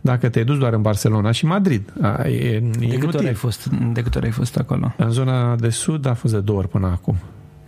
dacă 0.00 0.28
te-ai 0.28 0.44
dus 0.44 0.58
doar 0.58 0.72
în 0.72 0.82
Barcelona 0.82 1.30
și 1.30 1.46
Madrid. 1.46 1.92
E, 2.24 2.28
e 2.28 2.60
de, 2.78 2.98
câte 2.98 3.16
ori 3.16 3.26
ai 3.26 3.34
fost, 3.34 3.68
de 3.92 4.02
câte 4.02 4.18
ori 4.18 4.26
ai 4.26 4.32
fost 4.32 4.56
acolo? 4.56 4.94
În 4.96 5.10
zona 5.10 5.56
de 5.56 5.68
sud 5.68 6.06
a 6.06 6.14
fost 6.14 6.34
de 6.34 6.40
două 6.40 6.58
ori 6.58 6.68
până 6.68 6.86
acum. 6.86 7.16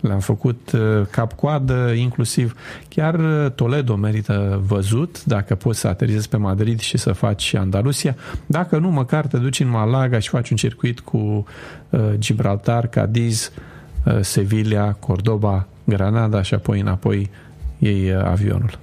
Le-am 0.01 0.19
făcut 0.19 0.73
uh, 0.73 1.07
cap-coadă, 1.11 1.93
inclusiv 1.93 2.57
chiar 2.89 3.15
uh, 3.15 3.51
Toledo 3.55 3.97
merită 3.97 4.63
văzut, 4.67 5.25
dacă 5.25 5.55
poți 5.55 5.79
să 5.79 5.89
aterizezi 5.89 6.29
pe 6.29 6.37
Madrid 6.37 6.81
și 6.81 6.97
să 6.97 7.13
faci 7.13 7.55
Andalusia. 7.55 8.17
Dacă 8.47 8.79
nu, 8.79 8.91
măcar 8.91 9.27
te 9.27 9.37
duci 9.37 9.61
în 9.61 9.69
Malaga 9.69 10.19
și 10.19 10.29
faci 10.29 10.51
un 10.51 10.57
circuit 10.57 11.01
cu 11.01 11.19
uh, 11.91 12.01
Gibraltar, 12.19 12.87
Cadiz, 12.87 13.53
Sevilla, 14.21 14.93
Cordoba, 14.93 15.67
Granada 15.85 16.43
și 16.43 16.55
apoi 16.55 16.81
înapoi 16.81 17.31
iei 17.79 18.15
avionul. 18.15 18.79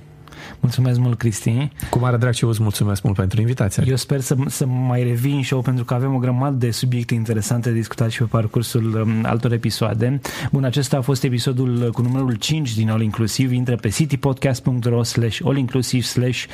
Mulțumesc 0.60 1.00
mult, 1.00 1.18
Cristi. 1.18 1.70
Cu 1.90 2.00
mare 2.00 2.18
drag 2.18 2.34
și 2.34 2.44
eu 2.44 2.50
îți 2.50 2.62
mulțumesc 2.62 3.04
mult 3.04 3.16
pentru 3.16 3.40
invitația. 3.40 3.84
Eu 3.88 3.96
sper 3.96 4.20
să, 4.20 4.36
să 4.48 4.66
mai 4.66 5.04
revin 5.04 5.42
și 5.42 5.54
eu 5.54 5.62
pentru 5.62 5.86
că 5.86 5.94
avem 5.94 6.16
o 6.16 6.18
grămadă 6.18 6.56
de 6.56 6.72
subiecte 6.72 7.14
interesante 7.14 7.70
de 7.70 7.76
discutat 7.76 8.10
și 8.10 8.18
pe 8.18 8.24
parcursul 8.24 9.02
um, 9.02 9.26
altor 9.26 9.52
episoade. 9.52 10.22
Bun, 10.52 10.64
acesta 10.64 10.98
a 10.98 11.02
fost 11.02 11.24
episodul 11.24 11.92
cu 11.94 12.02
numărul 12.02 12.34
5 12.36 12.76
din 12.76 12.90
All 12.90 13.02
Inclusiv. 13.02 13.52
Intră 13.52 13.76
pe 13.76 13.90
citypodcast.ro 13.90 15.04
slash 15.04 15.40
allinclusiv 15.46 16.04
slash 16.04 16.46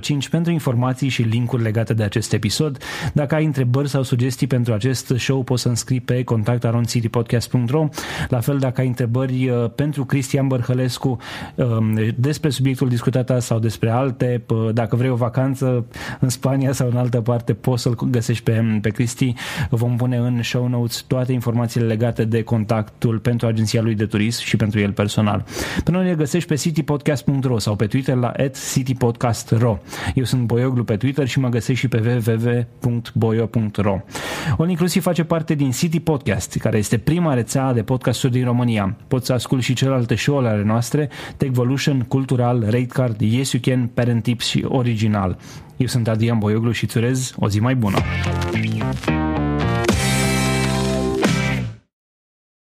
005 0.00 0.28
pentru 0.28 0.52
informații 0.52 1.08
și 1.08 1.22
linkuri 1.22 1.62
legate 1.62 1.94
de 1.94 2.02
acest 2.02 2.32
episod. 2.32 2.78
Dacă 3.12 3.34
ai 3.34 3.44
întrebări 3.44 3.88
sau 3.88 4.02
sugestii 4.02 4.46
pentru 4.46 4.72
acest 4.72 5.12
show, 5.16 5.42
poți 5.42 5.62
să 5.62 5.68
înscrii 5.68 6.00
pe 6.00 6.24
contactaroncitypodcast.ro 6.24 7.88
La 8.28 8.40
fel, 8.40 8.58
dacă 8.58 8.80
ai 8.80 8.86
întrebări 8.86 9.48
uh, 9.48 9.70
pentru 9.74 10.04
Cristian 10.04 10.46
Bărhălescu 10.46 11.18
um, 11.54 11.98
despre 12.16 12.50
subiectul 12.50 12.88
discutat 12.88 13.05
sau 13.38 13.58
despre 13.58 13.90
alte, 13.90 14.42
dacă 14.72 14.96
vrei 14.96 15.10
o 15.10 15.14
vacanță 15.14 15.84
în 16.20 16.28
Spania 16.28 16.72
sau 16.72 16.88
în 16.88 16.96
altă 16.96 17.20
parte, 17.20 17.52
poți 17.52 17.82
să-l 17.82 17.94
găsești 18.10 18.42
pe, 18.42 18.78
pe 18.82 18.90
Cristi. 18.90 19.34
Vom 19.70 19.96
pune 19.96 20.16
în 20.16 20.42
show 20.42 20.68
notes 20.68 21.04
toate 21.06 21.32
informațiile 21.32 21.86
legate 21.86 22.24
de 22.24 22.42
contactul 22.42 23.18
pentru 23.18 23.46
agenția 23.46 23.82
lui 23.82 23.94
de 23.94 24.06
turism 24.06 24.42
și 24.44 24.56
pentru 24.56 24.80
el 24.80 24.92
personal. 24.92 25.44
Pe 25.84 25.90
noi 25.90 26.04
ne 26.04 26.14
găsești 26.14 26.48
pe 26.48 26.54
citypodcast.ro 26.54 27.58
sau 27.58 27.76
pe 27.76 27.86
Twitter 27.86 28.16
la 28.16 28.32
citypodcast.ro. 28.72 29.78
Eu 30.14 30.24
sunt 30.24 30.42
Boioglu 30.42 30.84
pe 30.84 30.96
Twitter 30.96 31.26
și 31.26 31.38
mă 31.38 31.48
găsești 31.48 31.80
și 31.80 31.88
pe 31.88 32.20
www.boio.ro. 32.26 34.00
On 34.56 34.68
inclusiv 34.68 35.02
face 35.02 35.24
parte 35.24 35.54
din 35.54 35.70
City 35.70 36.00
Podcast, 36.00 36.56
care 36.56 36.78
este 36.78 36.98
prima 36.98 37.34
rețea 37.34 37.72
de 37.72 37.82
podcasturi 37.82 38.32
din 38.32 38.44
România. 38.44 38.96
Poți 39.08 39.26
să 39.26 39.32
asculti 39.32 39.64
și 39.64 39.74
celelalte 39.74 40.14
show-uri 40.14 40.46
ale 40.46 40.62
noastre, 40.62 41.08
Techvolution, 41.36 42.00
Cultural, 42.00 42.60
Rate 42.64 42.86
Card, 42.96 43.20
Yes 43.20 43.52
You 43.52 43.62
Can, 43.64 43.86
Parent 43.94 44.22
Tips 44.22 44.46
și 44.46 44.64
Original. 44.68 45.38
Eu 45.76 45.86
sunt 45.86 46.08
Adrian 46.08 46.38
Boioglu 46.38 46.70
și 46.70 46.84
îți 46.84 46.96
urez 46.96 47.34
o 47.36 47.48
zi 47.48 47.60
mai 47.60 47.74
bună! 47.74 47.98